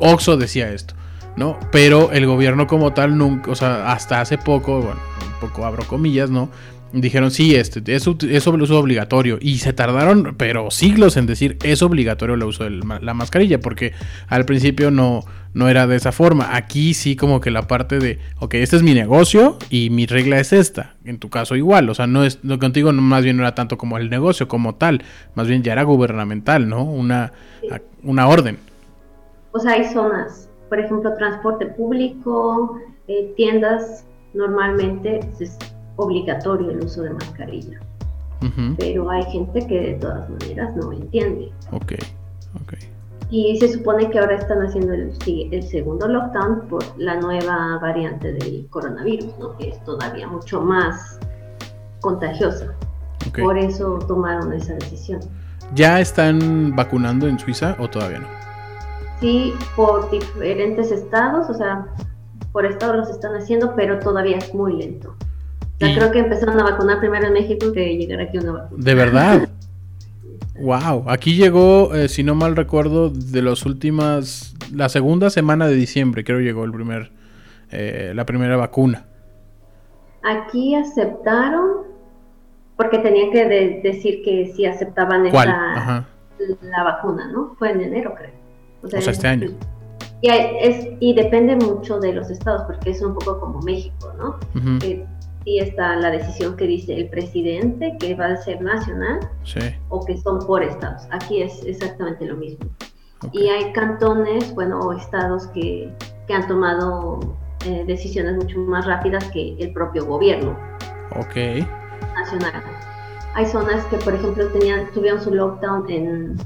Oxo 0.00 0.36
decía 0.36 0.72
esto, 0.72 0.94
¿no? 1.38 1.58
Pero 1.72 2.12
el 2.12 2.26
gobierno 2.26 2.66
como 2.66 2.92
tal 2.92 3.16
nunca, 3.16 3.50
o 3.50 3.54
sea, 3.54 3.92
hasta 3.92 4.20
hace 4.20 4.36
poco, 4.36 4.82
bueno, 4.82 5.00
poco 5.40 5.64
abro 5.64 5.84
comillas, 5.84 6.30
¿no? 6.30 6.50
Dijeron, 6.92 7.30
sí, 7.30 7.54
este, 7.54 7.80
es, 7.94 8.06
es 8.06 8.46
uso 8.46 8.78
obligatorio. 8.78 9.38
Y 9.40 9.58
se 9.58 9.74
tardaron, 9.74 10.34
pero 10.38 10.70
siglos 10.70 11.18
en 11.18 11.26
decir, 11.26 11.58
es 11.62 11.82
obligatorio 11.82 12.34
el 12.34 12.42
uso 12.42 12.64
de 12.64 12.70
la 12.70 13.14
mascarilla, 13.14 13.60
porque 13.60 13.92
al 14.26 14.46
principio 14.46 14.90
no, 14.90 15.24
no 15.52 15.68
era 15.68 15.86
de 15.86 15.96
esa 15.96 16.12
forma. 16.12 16.56
Aquí 16.56 16.94
sí 16.94 17.14
como 17.14 17.40
que 17.40 17.50
la 17.50 17.66
parte 17.66 17.98
de, 17.98 18.18
ok, 18.38 18.54
este 18.54 18.76
es 18.76 18.82
mi 18.82 18.94
negocio 18.94 19.58
y 19.68 19.90
mi 19.90 20.06
regla 20.06 20.40
es 20.40 20.54
esta. 20.54 20.94
En 21.04 21.18
tu 21.18 21.28
caso 21.28 21.56
igual, 21.56 21.90
o 21.90 21.94
sea, 21.94 22.06
no 22.06 22.24
es, 22.24 22.38
lo 22.42 22.58
contigo 22.58 22.90
más 22.92 23.22
bien 23.22 23.36
no 23.36 23.42
era 23.42 23.54
tanto 23.54 23.76
como 23.76 23.98
el 23.98 24.08
negocio 24.08 24.48
como 24.48 24.76
tal, 24.76 25.02
más 25.34 25.46
bien 25.46 25.62
ya 25.62 25.72
era 25.72 25.82
gubernamental, 25.82 26.68
¿no? 26.68 26.84
Una, 26.84 27.32
una 28.02 28.28
orden. 28.28 28.58
O 29.52 29.58
sea, 29.58 29.72
hay 29.72 29.84
zonas, 29.92 30.47
por 30.68 30.78
ejemplo, 30.78 31.14
transporte 31.14 31.66
público, 31.66 32.78
eh, 33.06 33.32
tiendas 33.36 34.04
normalmente 34.34 35.20
es 35.40 35.56
obligatorio 35.96 36.70
el 36.70 36.84
uso 36.84 37.02
de 37.02 37.10
mascarilla. 37.10 37.80
Pero 38.78 39.10
hay 39.10 39.24
gente 39.24 39.66
que 39.66 39.80
de 39.80 39.94
todas 39.94 40.30
maneras 40.30 40.74
no 40.76 40.92
entiende. 40.92 41.50
Ok, 41.72 41.94
ok. 42.62 42.74
Y 43.30 43.58
se 43.58 43.72
supone 43.72 44.08
que 44.10 44.18
ahora 44.20 44.36
están 44.36 44.62
haciendo 44.62 44.94
el, 44.94 45.12
el 45.26 45.62
segundo 45.64 46.06
lockdown 46.06 46.68
por 46.68 46.84
la 46.98 47.16
nueva 47.16 47.78
variante 47.82 48.32
del 48.32 48.66
coronavirus, 48.70 49.36
¿no? 49.40 49.56
que 49.56 49.70
es 49.70 49.84
todavía 49.84 50.28
mucho 50.28 50.60
más 50.60 51.18
contagiosa. 52.00 52.72
Por 53.42 53.58
eso 53.58 53.98
tomaron 54.06 54.52
esa 54.52 54.74
decisión. 54.74 55.20
¿Ya 55.74 56.00
están 56.00 56.74
vacunando 56.74 57.26
en 57.26 57.38
Suiza 57.38 57.76
o 57.78 57.88
todavía 57.88 58.20
no? 58.20 58.37
Sí, 59.20 59.52
por 59.74 60.10
diferentes 60.10 60.92
estados, 60.92 61.50
o 61.50 61.54
sea, 61.54 61.86
por 62.52 62.64
estado 62.66 62.94
los 62.94 63.10
están 63.10 63.34
haciendo, 63.34 63.74
pero 63.74 63.98
todavía 63.98 64.38
es 64.38 64.54
muy 64.54 64.76
lento. 64.76 65.14
Ya 65.80 65.94
creo 65.94 66.10
que 66.10 66.18
empezaron 66.18 66.58
a 66.58 66.64
vacunar 66.64 66.98
primero 66.98 67.26
en 67.28 67.32
México 67.32 67.72
que 67.72 67.96
llegar 67.96 68.20
aquí 68.20 68.38
una 68.38 68.52
vacuna. 68.52 68.84
¿De 68.84 68.94
verdad? 68.94 69.48
wow, 70.60 71.04
aquí 71.08 71.36
llegó, 71.36 71.94
eh, 71.94 72.08
si 72.08 72.24
no 72.24 72.34
mal 72.34 72.56
recuerdo, 72.56 73.10
de 73.10 73.42
las 73.42 73.64
últimas, 73.64 74.54
la 74.72 74.88
segunda 74.88 75.30
semana 75.30 75.68
de 75.68 75.74
diciembre, 75.74 76.24
creo 76.24 76.40
llegó 76.40 76.64
el 76.64 76.72
primer, 76.72 77.12
eh, 77.70 78.12
la 78.14 78.26
primera 78.26 78.56
vacuna. 78.56 79.06
Aquí 80.24 80.74
aceptaron, 80.74 81.86
porque 82.76 82.98
tenían 82.98 83.30
que 83.30 83.80
decir 83.82 84.22
que 84.24 84.52
sí 84.54 84.66
aceptaban 84.66 85.26
esa, 85.26 86.06
la 86.60 86.82
vacuna, 86.84 87.30
¿no? 87.32 87.54
Fue 87.56 87.70
en 87.70 87.82
enero, 87.82 88.14
creo. 88.16 88.37
O 88.82 88.88
sea, 88.88 89.00
este 89.00 89.26
año. 89.26 89.50
Y, 90.20 90.30
es, 90.30 90.88
y 91.00 91.14
depende 91.14 91.56
mucho 91.56 92.00
de 92.00 92.12
los 92.12 92.30
estados, 92.30 92.62
porque 92.66 92.90
es 92.90 93.02
un 93.02 93.14
poco 93.14 93.38
como 93.38 93.60
México, 93.60 94.12
¿no? 94.18 94.36
sí 95.44 95.58
está 95.58 95.96
la 95.96 96.10
decisión 96.10 96.56
que 96.56 96.66
dice 96.66 96.94
el 96.94 97.08
presidente, 97.08 97.96
que 97.98 98.14
va 98.14 98.26
a 98.26 98.36
ser 98.36 98.60
nacional, 98.60 99.20
o 99.88 100.04
que 100.04 100.18
son 100.18 100.40
por 100.46 100.62
estados. 100.62 101.02
Aquí 101.10 101.42
es 101.42 101.64
exactamente 101.64 102.26
lo 102.26 102.36
mismo. 102.36 102.66
Y 103.32 103.48
hay 103.48 103.72
cantones, 103.72 104.54
bueno, 104.54 104.80
o 104.80 104.92
estados 104.92 105.46
que, 105.48 105.90
que 106.26 106.34
han 106.34 106.46
tomado 106.46 107.20
eh, 107.66 107.84
decisiones 107.86 108.36
mucho 108.36 108.58
más 108.60 108.86
rápidas 108.86 109.24
que 109.30 109.56
el 109.58 109.72
propio 109.72 110.06
gobierno. 110.06 110.56
Ok. 111.16 111.64
Nacional. 112.14 112.62
Hay 113.34 113.46
zonas 113.46 113.84
que, 113.86 113.96
por 113.98 114.14
ejemplo, 114.14 114.46
tenían, 114.48 114.90
tuvieron 114.92 115.20
su 115.20 115.34
lockdown 115.34 115.90
en, 115.90 116.36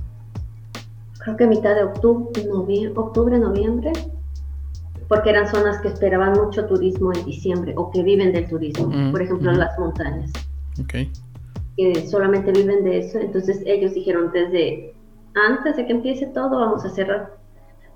creo 1.22 1.36
que 1.36 1.46
mitad 1.46 1.74
de 1.74 1.84
octubre, 1.84 2.44
noviembre, 2.44 2.92
octubre, 3.00 3.38
noviembre, 3.38 3.92
porque 5.08 5.30
eran 5.30 5.46
zonas 5.46 5.80
que 5.80 5.88
esperaban 5.88 6.32
mucho 6.32 6.66
turismo 6.66 7.12
en 7.12 7.24
diciembre 7.24 7.74
o 7.76 7.90
que 7.90 8.02
viven 8.02 8.32
del 8.32 8.48
turismo, 8.48 8.88
mm, 8.88 9.12
por 9.12 9.22
ejemplo, 9.22 9.52
las 9.52 9.78
montañas. 9.78 10.32
Ok. 10.80 11.08
Que 11.76 12.06
solamente 12.06 12.52
viven 12.52 12.84
de 12.84 12.98
eso, 12.98 13.18
entonces 13.18 13.62
ellos 13.66 13.94
dijeron 13.94 14.30
desde 14.32 14.94
antes 15.34 15.76
de 15.76 15.86
que 15.86 15.92
empiece 15.92 16.26
todo, 16.26 16.50
vamos 16.50 16.84
a 16.84 16.90
cerrar 16.90 17.36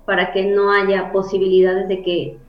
para 0.05 0.31
que 0.31 0.45
no 0.45 0.71
haya 0.71 1.11
posibilidades 1.11 1.87
de 1.87 2.01
que 2.01 2.39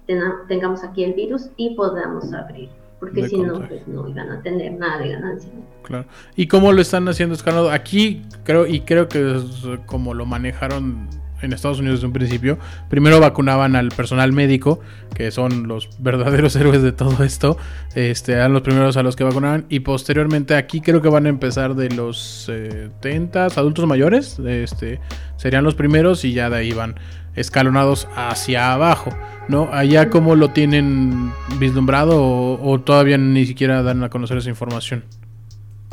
tengamos 0.46 0.84
aquí 0.84 1.02
el 1.02 1.14
virus 1.14 1.50
y 1.56 1.74
podamos 1.74 2.32
abrir 2.32 2.70
porque 2.98 3.28
si 3.28 3.36
no, 3.36 3.66
pues 3.66 3.86
no 3.86 4.08
iban 4.08 4.30
a 4.30 4.42
tener 4.42 4.72
nada 4.72 4.98
de 4.98 5.10
ganancia. 5.10 5.50
Claro. 5.82 6.06
¿Y 6.36 6.46
cómo 6.48 6.72
lo 6.72 6.80
están 6.80 7.08
haciendo 7.08 7.34
escalado? 7.34 7.70
Aquí 7.70 8.22
creo, 8.44 8.66
y 8.66 8.80
creo 8.80 9.08
que 9.08 9.36
es 9.36 9.44
como 9.86 10.14
lo 10.14 10.26
manejaron 10.26 11.08
en 11.42 11.52
Estados 11.52 11.78
Unidos 11.78 11.98
desde 11.98 12.06
un 12.06 12.12
principio, 12.12 12.58
primero 12.88 13.20
vacunaban 13.20 13.76
al 13.76 13.90
personal 13.90 14.32
médico, 14.32 14.80
que 15.14 15.30
son 15.30 15.68
los 15.68 15.88
verdaderos 16.00 16.56
héroes 16.56 16.82
de 16.82 16.92
todo 16.92 17.22
esto, 17.24 17.56
este, 17.94 18.32
eran 18.32 18.52
los 18.52 18.62
primeros 18.62 18.96
a 18.96 19.02
los 19.02 19.16
que 19.16 19.24
vacunaban, 19.24 19.66
y 19.68 19.80
posteriormente 19.80 20.56
aquí 20.56 20.80
creo 20.80 21.00
que 21.00 21.08
van 21.08 21.26
a 21.26 21.28
empezar 21.28 21.74
de 21.74 21.90
los 21.90 22.44
70 22.46 23.46
adultos 23.46 23.86
mayores, 23.86 24.38
este, 24.40 25.00
serían 25.36 25.64
los 25.64 25.74
primeros 25.74 26.24
y 26.24 26.32
ya 26.32 26.50
de 26.50 26.56
ahí 26.56 26.72
van 26.72 26.96
escalonados 27.38 28.08
hacia 28.14 28.72
abajo, 28.72 29.10
¿no? 29.48 29.68
Allá 29.72 30.10
cómo 30.10 30.34
lo 30.34 30.50
tienen 30.50 31.32
vislumbrado 31.58 32.58
o, 32.60 32.80
todavía 32.80 33.18
ni 33.18 33.46
siquiera 33.46 33.82
dan 33.82 34.02
a 34.02 34.10
conocer 34.10 34.38
esa 34.38 34.50
información. 34.50 35.04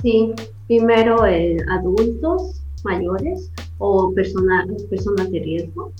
Sí, 0.01 0.33
primero 0.67 1.23
adultos 1.71 2.61
mayores 2.83 3.51
o 3.77 4.13
personas 4.13 4.67
de 5.31 5.39
riesgo 5.39 5.91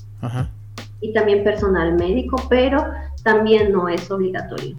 y 1.01 1.13
también 1.13 1.43
personal 1.43 1.95
médico, 1.95 2.37
pero 2.49 2.85
también 3.23 3.71
no 3.71 3.89
es 3.89 4.09
obligatorio 4.11 4.75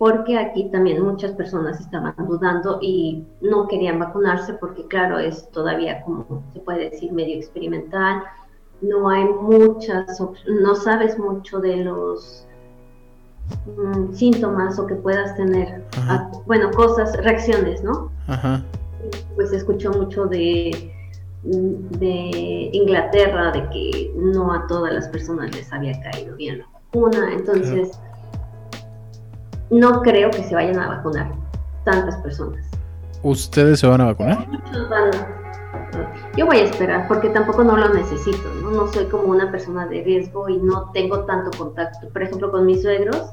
porque 0.00 0.38
aquí 0.38 0.70
también 0.70 1.02
muchas 1.02 1.32
personas 1.32 1.78
estaban 1.78 2.14
dudando 2.26 2.78
y 2.80 3.22
no 3.42 3.68
querían 3.68 3.98
vacunarse 3.98 4.54
porque 4.54 4.86
claro, 4.86 5.18
es 5.18 5.50
todavía 5.50 6.02
como 6.04 6.42
se 6.54 6.60
puede 6.60 6.88
decir 6.88 7.12
medio 7.12 7.36
experimental, 7.36 8.22
no 8.82 9.08
hay 9.08 9.24
muchas, 9.24 10.20
no 10.46 10.74
sabes 10.74 11.18
mucho 11.18 11.60
de 11.60 11.84
los 11.84 12.46
mm, 13.76 14.14
síntomas 14.14 14.78
o 14.78 14.86
que 14.86 14.94
puedas 14.94 15.36
tener, 15.36 15.84
bueno, 16.46 16.70
cosas, 16.70 17.16
reacciones, 17.18 17.82
¿no? 17.82 18.10
Ajá. 18.26 18.62
Pues 19.34 19.52
escuchó 19.52 19.92
mucho 19.92 20.26
de, 20.26 20.92
de 21.42 22.70
Inglaterra, 22.72 23.50
de 23.52 23.68
que 23.70 24.12
no 24.16 24.52
a 24.52 24.66
todas 24.66 24.92
las 24.92 25.08
personas 25.08 25.54
les 25.54 25.72
había 25.72 26.00
caído 26.00 26.36
bien 26.36 26.58
la 26.58 26.66
vacuna, 26.72 27.32
entonces 27.32 27.98
no 29.70 30.02
creo 30.02 30.30
que 30.30 30.42
se 30.42 30.54
vayan 30.54 30.78
a 30.78 30.88
vacunar 30.88 31.32
tantas 31.84 32.16
personas. 32.18 32.64
¿Ustedes 33.22 33.80
se 33.80 33.86
van 33.86 34.00
a 34.00 34.06
vacunar? 34.06 34.46
Muchos 34.48 34.88
van 34.88 35.10
yo 36.36 36.46
voy 36.46 36.58
a 36.58 36.64
esperar 36.64 37.08
porque 37.08 37.28
tampoco 37.30 37.64
no 37.64 37.76
lo 37.76 37.92
necesito, 37.92 38.54
¿no? 38.62 38.70
No 38.70 38.92
soy 38.92 39.06
como 39.06 39.24
una 39.24 39.50
persona 39.50 39.86
de 39.86 40.02
riesgo 40.02 40.48
y 40.48 40.56
no 40.58 40.90
tengo 40.92 41.24
tanto 41.24 41.56
contacto. 41.56 42.08
Por 42.08 42.22
ejemplo, 42.22 42.50
con 42.50 42.66
mis 42.66 42.82
suegros, 42.82 43.32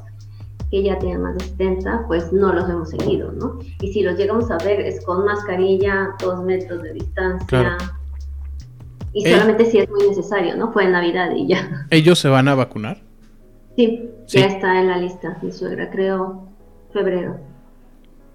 que 0.71 0.84
ya 0.84 1.00
tienen 1.00 1.21
más 1.21 1.38
de 1.38 1.45
70, 1.45 2.06
pues 2.08 2.32
no 2.34 2.54
los 2.54 2.69
hemos 2.69 2.89
seguido, 2.89 3.32
¿no? 3.32 3.60
Y 3.82 3.93
si 3.93 4.02
los 4.02 4.17
llegamos 4.17 4.52
a 4.52 4.58
ver 4.58 4.82
es 4.82 5.04
con 5.06 5.26
mascarilla, 5.26 6.10
dos 6.19 6.43
metros 6.43 6.84
de 6.84 6.93
distancia. 6.93 7.78
Y 9.13 9.26
solamente 9.26 9.65
si 9.65 9.80
es 9.80 9.89
muy 9.89 10.08
necesario, 10.08 10.56
¿no? 10.56 10.71
Fue 10.73 10.84
en 10.84 10.91
Navidad 10.91 11.32
y 11.36 11.47
ya. 11.47 11.88
¿Ellos 11.89 12.19
se 12.19 12.30
van 12.30 12.47
a 12.47 12.56
vacunar? 12.56 13.02
Sí, 13.76 14.10
ya 14.28 14.45
está 14.45 14.80
en 14.80 14.88
la 14.88 14.97
lista, 14.97 15.38
mi 15.41 15.52
suegra, 15.52 15.89
creo, 15.91 16.47
febrero. 16.91 17.39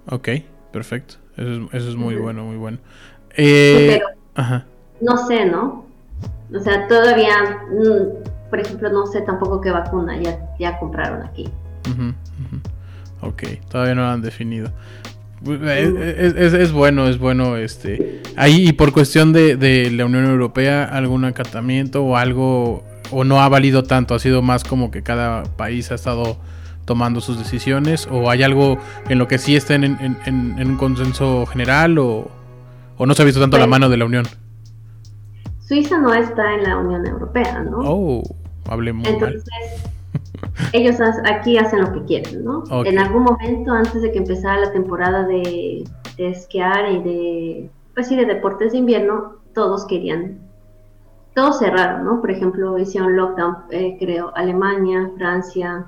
Ok, 0.09 0.29
perfecto. 0.73 1.17
Eso 1.37 1.51
es, 1.51 1.75
eso 1.75 1.88
es 1.91 1.97
muy 1.97 2.17
bueno, 2.17 2.45
muy 2.45 2.57
bueno. 2.57 2.79
Eh, 3.37 4.01
no 5.01 5.27
sé, 5.27 5.47
¿no? 5.47 5.85
O 6.55 6.61
sea, 6.61 6.87
todavía, 6.87 7.61
mm, 7.71 8.51
por 8.51 8.61
ejemplo, 8.61 8.90
no 8.90 9.07
sé 9.07 9.23
tampoco 9.23 9.61
qué 9.61 9.71
vacuna 9.71 10.16
ya, 10.18 10.38
ya 10.59 10.79
compraron 10.79 11.23
aquí. 11.23 11.49
Ok, 13.21 13.45
todavía 13.71 13.95
no 13.95 14.03
lo 14.03 14.09
han 14.09 14.23
definido. 14.23 14.71
Es, 15.45 16.73
bueno, 16.73 17.09
es 17.09 17.18
bueno, 17.18 17.57
este, 17.57 18.23
ahí 18.37 18.68
y 18.68 18.73
por 18.73 18.92
cuestión 18.92 19.33
de, 19.33 19.57
de, 19.57 19.90
la 19.90 20.05
Unión 20.05 20.27
Europea, 20.27 20.85
algún 20.85 21.25
acatamiento 21.25 22.05
o 22.05 22.16
algo, 22.16 22.85
o 23.11 23.25
no 23.25 23.42
ha 23.42 23.49
valido 23.49 23.83
tanto, 23.83 24.14
ha 24.14 24.21
sido 24.21 24.40
más 24.40 24.62
como 24.62 24.92
que 24.92 25.03
cada 25.03 25.42
país 25.42 25.90
ha 25.90 25.97
estado 25.97 26.37
tomando 26.85 27.21
sus 27.21 27.38
decisiones, 27.38 28.07
o 28.11 28.31
hay 28.31 28.45
algo 28.45 28.79
en 29.09 29.18
lo 29.18 29.27
que 29.27 29.38
sí 29.38 29.57
estén 29.57 29.83
en, 29.83 30.18
en 30.27 30.71
un 30.71 30.77
consenso 30.77 31.47
general, 31.47 31.99
o, 31.99 32.31
¿O 33.03 33.07
no 33.07 33.15
se 33.15 33.23
ha 33.23 33.25
visto 33.25 33.41
tanto 33.41 33.57
la 33.57 33.65
pues, 33.65 33.71
mano 33.71 33.88
de 33.88 33.97
la 33.97 34.05
Unión? 34.05 34.25
Suiza 35.59 35.99
no 35.99 36.15
está 36.15 36.55
en 36.55 36.62
la 36.62 36.79
Unión 36.79 37.05
Europea, 37.05 37.65
¿no? 37.65 37.81
Oh, 37.83 38.23
hablemos. 38.69 39.09
Entonces, 39.09 39.43
ellos 40.73 40.99
aquí 41.29 41.59
hacen 41.59 41.81
lo 41.81 41.93
que 41.93 42.05
quieren, 42.05 42.45
¿no? 42.45 42.62
En 42.85 43.01
algún 43.01 43.25
momento, 43.25 43.73
antes 43.73 44.03
de 44.03 44.12
que 44.12 44.19
empezara 44.19 44.61
la 44.61 44.71
temporada 44.71 45.27
de, 45.27 45.83
esquiar 46.17 46.93
y 46.93 47.03
de, 47.03 47.71
pues 47.93 48.07
sí, 48.07 48.15
de 48.15 48.25
deportes 48.25 48.71
de 48.71 48.79
invierno, 48.79 49.33
todos 49.53 49.85
querían, 49.87 50.38
todos 51.35 51.59
cerraron, 51.59 52.05
¿no? 52.05 52.21
Por 52.21 52.31
ejemplo, 52.31 52.79
hicieron 52.79 53.17
lockdown, 53.17 53.57
eh, 53.73 53.97
creo, 53.99 54.31
Alemania, 54.37 55.11
Francia, 55.17 55.87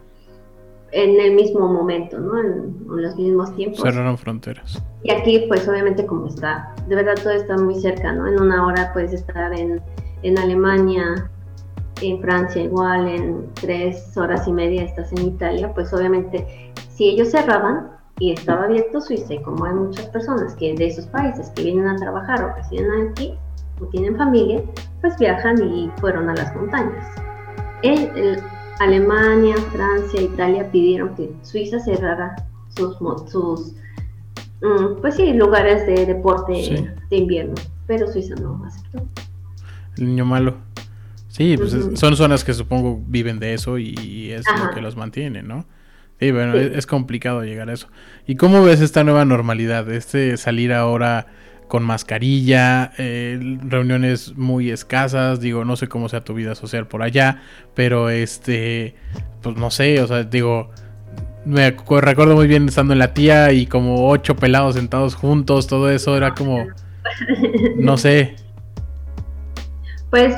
en 0.95 1.21
el 1.21 1.35
mismo 1.35 1.67
momento, 1.67 2.19
¿no? 2.19 2.39
En, 2.39 2.75
los 2.87 3.17
mismos 3.17 3.55
tiempos. 3.57 3.81
Cerraron 3.83 4.17
fronteras. 4.17 4.81
Y 5.03 5.11
aquí, 5.11 5.45
pues 5.49 5.69
obviamente 5.69 6.07
como 6.07 6.29
está, 6.29 6.73
de 6.87 6.95
verdad 6.95 7.15
todo 7.21 7.33
está 7.33 7.57
muy 7.57 7.75
cerca, 7.75 8.13
¿no? 8.13 8.29
En 8.29 8.41
una 8.41 8.65
hora 8.65 8.93
puedes 8.93 9.13
estar 9.13 9.53
en, 9.53 9.83
en 10.23 10.39
Alemania, 10.39 11.29
en 12.01 12.21
Francia 12.21 12.63
igual, 12.63 13.09
en 13.09 13.49
tres 13.55 14.17
horas 14.17 14.47
y 14.47 14.53
media 14.53 14.85
estás 14.85 15.13
en 15.13 15.27
Italia, 15.27 15.73
pues 15.75 15.93
obviamente 15.93 16.47
si 16.91 17.11
ellos 17.11 17.31
cerraban 17.31 17.91
y 18.21 18.31
estaba 18.31 18.65
abierto 18.65 19.01
Suiza, 19.01 19.35
y 19.35 19.43
como 19.43 19.65
hay 19.65 19.75
muchas 19.75 20.07
personas 20.07 20.55
que 20.55 20.75
de 20.75 20.87
esos 20.87 21.07
países 21.07 21.51
que 21.51 21.65
vienen 21.65 21.89
a 21.89 21.97
trabajar 21.97 22.45
o 22.45 22.55
residen 22.55 23.09
aquí 23.11 23.35
o 23.81 23.87
tienen 23.87 24.17
familia, 24.17 24.63
pues 25.01 25.19
viajan 25.19 25.61
y 25.61 25.91
fueron 26.01 26.31
a 26.31 26.35
las 26.35 26.55
montañas. 26.55 27.05
el, 27.83 28.41
Alemania, 28.81 29.57
Francia, 29.73 30.21
Italia 30.21 30.71
pidieron 30.71 31.15
que 31.15 31.31
Suiza 31.43 31.79
cerrara 31.81 32.35
sus, 32.77 32.97
sus 33.31 33.73
mm, 34.61 35.01
pues 35.01 35.17
sí, 35.17 35.33
lugares 35.33 35.87
de 35.87 36.07
deporte 36.07 36.93
de 37.11 37.17
invierno, 37.17 37.55
pero 37.87 38.11
Suiza 38.11 38.35
no 38.37 38.63
aceptó. 38.65 39.07
El 39.97 40.07
niño 40.07 40.25
malo. 40.25 40.57
Sí, 41.29 41.57
pues 41.57 41.75
son 41.95 42.17
zonas 42.17 42.45
que 42.45 42.55
supongo 42.55 43.03
viven 43.07 43.41
de 43.41 43.55
eso 43.55 43.79
y 43.79 44.31
es 44.31 44.45
lo 44.47 44.71
que 44.73 44.81
los 44.81 44.97
mantiene, 44.97 45.43
¿no? 45.43 45.67
Sí, 46.21 46.31
bueno, 46.31 46.55
Es, 46.55 46.87
complicado 46.87 47.43
llegar 47.43 47.69
a 47.69 47.73
eso. 47.73 47.89
¿Y 48.27 48.37
cómo 48.37 48.63
ves 48.63 48.81
esta 48.81 49.03
nueva 49.05 49.25
normalidad? 49.25 49.91
Este 49.91 50.37
salir 50.37 50.73
ahora 50.73 51.27
con 51.75 51.83
mascarilla, 51.83 52.93
eh, 52.99 53.59
reuniones 53.65 54.37
muy 54.37 54.71
escasas, 54.71 55.41
digo, 55.41 55.65
no 55.65 55.75
sé 55.75 55.89
cómo 55.89 56.09
sea 56.09 56.21
tu 56.21 56.33
vida 56.33 56.55
social 56.55 56.87
por 56.87 57.03
allá, 57.03 57.43
pero 57.75 58.11
este, 58.11 58.95
pues 59.43 59.57
no 59.57 59.73
sé, 59.73 60.01
o 60.01 60.07
sea, 60.07 60.23
digo, 60.23 60.71
me 61.45 61.73
recuerdo 61.73 62.37
muy 62.37 62.47
bien 62.47 62.69
estando 62.69 62.93
en 62.93 63.01
la 63.01 63.13
tía 63.13 63.51
y 63.51 63.67
como 63.67 64.09
ocho 64.09 64.37
pelados 64.37 64.77
sentados 64.77 65.17
juntos, 65.17 65.67
todo 65.67 65.91
eso 65.91 66.17
era 66.17 66.33
como, 66.33 66.65
no 67.75 67.97
sé. 67.97 68.37
Pues, 70.11 70.37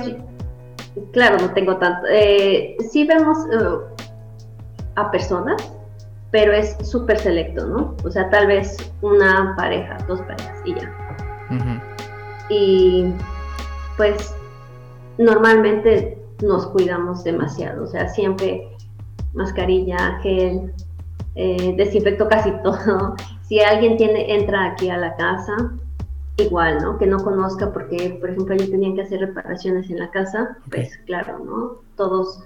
claro, 1.12 1.36
no 1.36 1.50
tengo 1.50 1.76
tanto. 1.76 2.00
Eh, 2.10 2.78
sí 2.90 3.06
vemos 3.06 3.36
eh, 3.52 4.04
a 4.94 5.10
personas, 5.10 5.70
pero 6.30 6.54
es 6.54 6.78
súper 6.82 7.18
selecto, 7.18 7.66
¿no? 7.66 7.94
O 8.04 8.10
sea, 8.10 8.30
tal 8.30 8.46
vez 8.46 8.78
una 9.02 9.52
pareja, 9.54 9.98
dos 10.08 10.22
parejas 10.22 10.62
y 10.64 10.74
ya. 10.74 11.05
Y 12.48 13.12
pues 13.96 14.34
normalmente 15.18 16.18
nos 16.42 16.66
cuidamos 16.68 17.24
demasiado, 17.24 17.84
o 17.84 17.86
sea, 17.86 18.08
siempre 18.08 18.68
mascarilla, 19.34 20.18
gel, 20.22 20.72
eh, 21.34 21.74
desinfecto 21.76 22.28
casi 22.28 22.50
todo. 22.62 23.14
Si 23.42 23.60
alguien 23.60 23.96
tiene, 23.96 24.34
entra 24.34 24.66
aquí 24.66 24.90
a 24.90 24.96
la 24.96 25.14
casa, 25.16 25.72
igual, 26.38 26.78
¿no? 26.82 26.98
Que 26.98 27.06
no 27.06 27.22
conozca 27.22 27.72
porque, 27.72 28.18
por 28.20 28.30
ejemplo, 28.30 28.54
ellos 28.54 28.70
tenían 28.70 28.94
que 28.94 29.02
hacer 29.02 29.20
reparaciones 29.20 29.88
en 29.90 29.98
la 29.98 30.10
casa, 30.10 30.58
pues 30.70 30.96
claro, 31.06 31.38
¿no? 31.38 31.76
Todos 31.96 32.42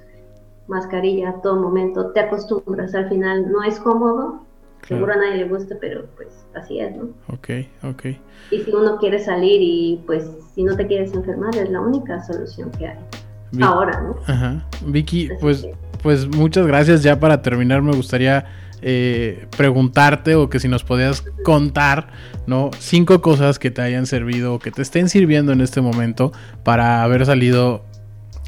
mascarilla 0.68 1.30
a 1.30 1.40
todo 1.40 1.56
momento, 1.56 2.12
te 2.12 2.20
acostumbras, 2.20 2.94
al 2.94 3.08
final 3.08 3.50
no 3.50 3.64
es 3.64 3.80
cómodo, 3.80 4.42
seguro 4.86 5.12
a 5.12 5.16
nadie 5.16 5.36
le 5.36 5.48
gusta, 5.48 5.76
pero 5.80 6.06
pues 6.16 6.28
así 6.54 6.80
es, 6.80 6.96
¿no? 6.96 7.10
Ok, 7.28 7.50
ok. 7.82 8.04
Y 8.50 8.60
si 8.62 8.72
uno 8.72 8.98
quiere 8.98 9.18
salir 9.18 9.60
y 9.60 10.00
pues 10.06 10.28
si 10.54 10.62
no 10.62 10.76
te 10.76 10.86
quieres 10.86 11.12
enfermar, 11.14 11.54
es 11.56 11.70
la 11.70 11.80
única 11.80 12.22
solución 12.22 12.70
que 12.72 12.88
hay. 12.88 12.98
Ahora, 13.62 14.00
¿no? 14.00 14.16
Ajá. 14.26 14.64
Vicky, 14.86 15.30
pues, 15.40 15.66
pues 16.02 16.28
muchas 16.28 16.66
gracias. 16.66 17.02
Ya 17.02 17.18
para 17.18 17.42
terminar, 17.42 17.82
me 17.82 17.92
gustaría 17.92 18.46
eh, 18.82 19.46
preguntarte 19.56 20.36
o 20.36 20.48
que 20.48 20.58
si 20.58 20.68
nos 20.68 20.84
podías 20.84 21.22
contar, 21.44 22.08
¿no? 22.46 22.70
Cinco 22.78 23.20
cosas 23.20 23.58
que 23.58 23.70
te 23.70 23.82
hayan 23.82 24.06
servido 24.06 24.54
o 24.54 24.58
que 24.58 24.70
te 24.70 24.82
estén 24.82 25.08
sirviendo 25.08 25.52
en 25.52 25.60
este 25.60 25.80
momento 25.80 26.32
para 26.64 27.02
haber 27.02 27.26
salido 27.26 27.84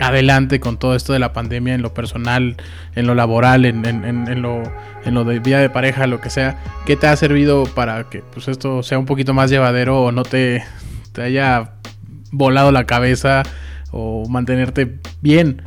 adelante 0.00 0.60
con 0.60 0.78
todo 0.78 0.94
esto 0.94 1.12
de 1.12 1.18
la 1.18 1.32
pandemia 1.32 1.74
en 1.74 1.82
lo 1.82 1.94
personal, 1.94 2.56
en 2.94 3.06
lo 3.06 3.14
laboral, 3.14 3.64
en, 3.64 4.42
lo, 4.42 4.62
en 5.04 5.14
lo 5.14 5.24
de 5.24 5.38
vida 5.38 5.58
de 5.58 5.70
pareja, 5.70 6.06
lo 6.06 6.20
que 6.20 6.30
sea. 6.30 6.58
¿Qué 6.86 6.96
te 6.96 7.06
ha 7.06 7.16
servido 7.16 7.64
para 7.64 8.08
que 8.08 8.22
pues, 8.32 8.48
esto 8.48 8.82
sea 8.82 8.98
un 8.98 9.06
poquito 9.06 9.34
más 9.34 9.50
llevadero 9.50 10.02
o 10.02 10.12
no 10.12 10.22
te, 10.22 10.64
te 11.12 11.22
haya 11.22 11.74
volado 12.30 12.72
la 12.72 12.84
cabeza 12.84 13.42
o 13.90 14.28
mantenerte 14.28 14.98
bien? 15.20 15.62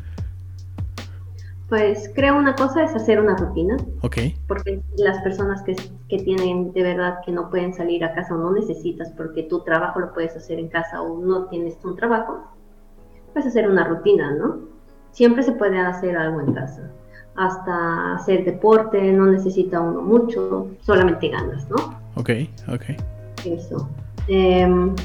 Pues 1.69 2.11
creo 2.13 2.37
una 2.37 2.55
cosa 2.55 2.83
es 2.83 2.93
hacer 2.95 3.19
una 3.19 3.35
rutina. 3.35 3.75
Ok. 4.01 4.17
Porque 4.47 4.81
las 4.97 5.21
personas 5.23 5.63
que, 5.63 5.75
que, 6.09 6.19
tienen 6.19 6.73
de 6.73 6.83
verdad 6.83 7.19
que 7.25 7.31
no 7.31 7.49
pueden 7.49 7.73
salir 7.73 8.03
a 8.03 8.13
casa 8.13 8.35
o 8.35 8.37
no 8.37 8.51
necesitas 8.51 9.11
porque 9.17 9.43
tu 9.43 9.63
trabajo 9.63 9.99
lo 9.99 10.13
puedes 10.13 10.35
hacer 10.35 10.59
en 10.59 10.69
casa 10.69 11.01
o 11.01 11.19
no 11.19 11.47
tienes 11.47 11.77
un 11.83 11.95
trabajo, 11.95 12.43
puedes 13.35 13.49
hacer 13.49 13.69
una 13.69 13.83
rutina, 13.83 14.31
¿no? 14.31 14.59
Siempre 15.11 15.43
se 15.43 15.51
puede 15.51 15.77
hacer 15.77 16.15
algo 16.15 16.39
en 16.39 16.53
casa. 16.53 16.89
Hasta 17.35 18.15
hacer 18.15 18.45
deporte, 18.45 19.11
no 19.11 19.25
necesita 19.25 19.81
uno 19.81 20.01
mucho, 20.01 20.69
solamente 20.79 21.27
ganas, 21.27 21.69
¿no? 21.69 21.75
Ok, 22.15 22.29
ok. 22.69 22.83
Eso. 23.45 23.89
Em, 24.29 24.95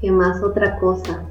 ¿Qué 0.00 0.12
más? 0.12 0.40
Otra 0.44 0.78
cosa 0.78 1.24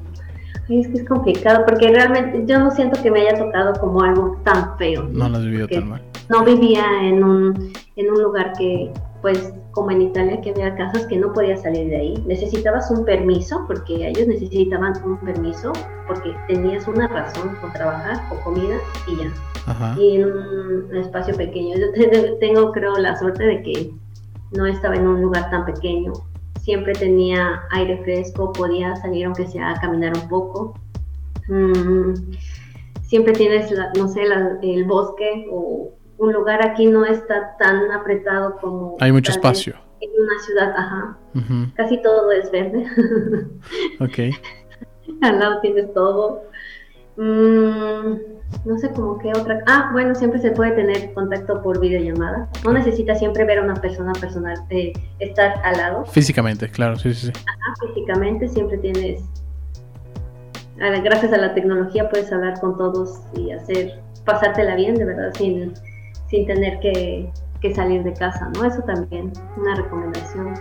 es 0.68 0.88
que 0.88 0.98
es 0.98 1.08
complicado 1.08 1.64
porque 1.66 1.88
realmente 1.88 2.44
yo 2.46 2.58
no 2.58 2.70
siento 2.70 3.02
que 3.02 3.10
me 3.10 3.22
haya 3.22 3.38
tocado 3.38 3.72
como 3.80 4.02
algo 4.02 4.36
tan 4.44 4.76
feo. 4.76 5.04
No, 5.04 5.30
lo 5.30 5.38
has 5.38 5.44
vivido 5.44 5.68
tan 5.68 5.88
mal. 5.88 6.02
No 6.28 6.44
vivía 6.44 6.84
en 7.02 7.24
un, 7.24 7.72
en 7.96 8.10
un 8.10 8.22
lugar 8.22 8.52
que, 8.58 8.92
pues, 9.22 9.54
como 9.72 9.90
en 9.90 10.02
Italia, 10.02 10.40
que 10.40 10.50
había 10.50 10.74
casas 10.76 11.06
que 11.06 11.16
no 11.16 11.32
podía 11.32 11.56
salir 11.56 11.88
de 11.88 11.96
ahí. 11.96 12.24
Necesitabas 12.26 12.90
un 12.90 13.04
permiso, 13.04 13.64
porque 13.66 14.08
ellos 14.08 14.28
necesitaban 14.28 14.92
un 15.04 15.18
permiso, 15.18 15.72
porque 16.06 16.34
tenías 16.46 16.86
una 16.86 17.08
razón 17.08 17.56
por 17.60 17.72
trabajar 17.72 18.22
o 18.30 18.42
comida 18.44 18.76
y 19.06 19.16
ya. 19.16 19.32
Ajá. 19.66 19.96
Y 19.98 20.16
en 20.16 20.24
un 20.24 20.96
espacio 20.96 21.34
pequeño. 21.36 21.76
Yo 21.76 21.86
tengo, 22.40 22.72
creo, 22.72 22.96
la 22.96 23.18
suerte 23.18 23.44
de 23.44 23.62
que 23.62 23.90
no 24.52 24.66
estaba 24.66 24.96
en 24.96 25.06
un 25.06 25.22
lugar 25.22 25.50
tan 25.50 25.64
pequeño 25.64 26.12
siempre 26.62 26.92
tenía 26.92 27.62
aire 27.70 27.98
fresco, 28.04 28.52
podía 28.52 28.94
salir 28.96 29.26
aunque 29.26 29.46
sea 29.46 29.72
a 29.72 29.80
caminar 29.80 30.12
un 30.16 30.28
poco. 30.28 30.74
Mm, 31.48 32.14
siempre 33.02 33.32
tienes, 33.32 33.72
no 33.96 34.08
sé, 34.08 34.22
el 34.62 34.84
bosque 34.84 35.46
o 35.50 35.92
un 36.22 36.32
lugar 36.32 36.64
aquí 36.64 36.86
no 36.86 37.04
está 37.04 37.56
tan 37.58 37.90
apretado 37.90 38.56
como... 38.60 38.96
Hay 39.00 39.10
mucho 39.10 39.32
espacio. 39.32 39.74
En 40.00 40.10
una 40.10 40.38
ciudad, 40.38 40.72
ajá. 40.76 41.18
Casi 41.74 42.00
todo 42.00 42.30
es 42.30 42.48
verde. 42.52 42.86
ok. 44.00 44.36
Al 45.22 45.40
lado 45.40 45.60
tienes 45.60 45.92
todo. 45.92 46.44
Mm, 47.16 48.14
no 48.64 48.78
sé 48.78 48.90
cómo 48.92 49.18
qué 49.18 49.30
otra. 49.30 49.64
Ah, 49.66 49.90
bueno, 49.92 50.14
siempre 50.14 50.40
se 50.40 50.52
puede 50.52 50.70
tener 50.72 51.12
contacto 51.12 51.60
por 51.60 51.80
videollamada. 51.80 52.48
No 52.64 52.72
necesitas 52.72 53.18
siempre 53.18 53.44
ver 53.44 53.58
a 53.58 53.64
una 53.64 53.74
persona 53.74 54.12
personal, 54.12 54.64
eh, 54.70 54.92
estar 55.18 55.54
al 55.64 55.76
lado. 55.76 56.06
Físicamente, 56.06 56.68
claro, 56.68 56.96
sí, 57.00 57.12
sí, 57.14 57.26
sí. 57.26 57.32
Ajá, 57.34 57.74
físicamente 57.88 58.48
siempre 58.48 58.78
tienes. 58.78 59.24
Gracias 60.76 61.32
a 61.32 61.36
la 61.38 61.52
tecnología 61.52 62.08
puedes 62.08 62.32
hablar 62.32 62.60
con 62.60 62.76
todos 62.76 63.20
y 63.36 63.50
hacer, 63.50 64.00
pasártela 64.24 64.76
bien, 64.76 64.94
de 64.94 65.04
verdad, 65.04 65.32
sin, 65.34 65.74
sin 66.32 66.46
tener 66.46 66.80
que, 66.80 67.30
que 67.60 67.72
salir 67.72 68.02
de 68.02 68.12
casa, 68.14 68.50
¿no? 68.56 68.64
Eso 68.64 68.82
también, 68.82 69.32
una 69.56 69.76
recomendación. 69.76 70.54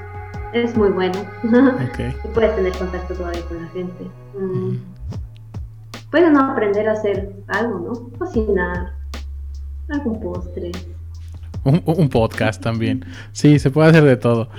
Es 0.54 0.78
muy 0.78 0.90
bueno. 0.90 1.20
Okay. 1.92 2.14
y 2.24 2.28
puedes 2.28 2.56
tener 2.56 2.72
contacto 2.74 3.16
todavía 3.16 3.42
con 3.48 3.64
la 3.64 3.70
gente. 3.70 4.04
Mm 4.38 4.78
pueden 6.12 6.38
aprender 6.38 6.88
a 6.90 6.92
hacer 6.92 7.32
algo, 7.48 7.80
¿no? 7.80 8.20
Cocinar, 8.20 8.94
algún 9.90 10.20
postre. 10.20 10.72
Un, 11.64 12.10
podcast 12.10 12.62
también. 12.62 13.06
Sí, 13.32 13.60
se 13.60 13.72
puede 13.72 13.90
hacer 13.90 14.04
de 14.04 14.18
todo. 14.18 14.50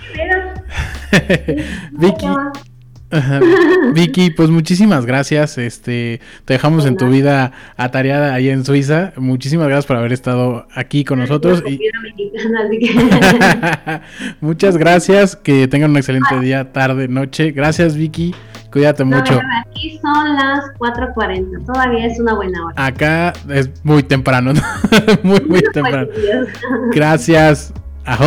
Vicky. 1.93 2.27
Vicky, 3.95 4.31
pues 4.31 4.51
muchísimas 4.51 5.07
gracias. 5.07 5.59
Este, 5.59 6.21
te 6.45 6.55
dejamos 6.55 6.87
en 6.87 6.97
tu 6.97 7.09
vida 7.09 7.53
atareada 7.77 8.35
ahí 8.35 8.49
en 8.49 8.65
Suiza. 8.65 9.13
Muchísimas 9.17 9.67
gracias 9.69 9.87
por 9.87 9.97
haber 9.97 10.13
estado 10.13 10.67
aquí 10.75 11.05
con 11.05 11.19
nosotros. 11.19 11.63
Y... 11.67 11.81
Muchas 14.41 14.77
gracias. 14.77 15.37
Que 15.37 15.69
tengan 15.69 15.91
un 15.91 15.97
excelente 15.99 16.41
día, 16.41 16.73
tarde, 16.73 17.09
noche. 17.09 17.53
Gracias, 17.53 17.97
Vicky. 17.97 18.35
Cuídate 18.73 19.05
mucho. 19.05 19.39
aquí 19.67 20.01
son 20.01 20.35
las 20.35 20.65
4.40, 20.79 21.67
todavía 21.67 22.07
es 22.07 22.19
una 22.19 22.35
buena 22.35 22.65
hora. 22.65 22.87
Acá 22.87 23.35
es 23.51 23.71
muy 23.85 24.03
temprano, 24.03 24.55
muy, 25.23 25.41
muy 25.41 25.63
temprano. 25.75 26.09
Gracias. 26.91 27.75
Ajo. 28.05 28.25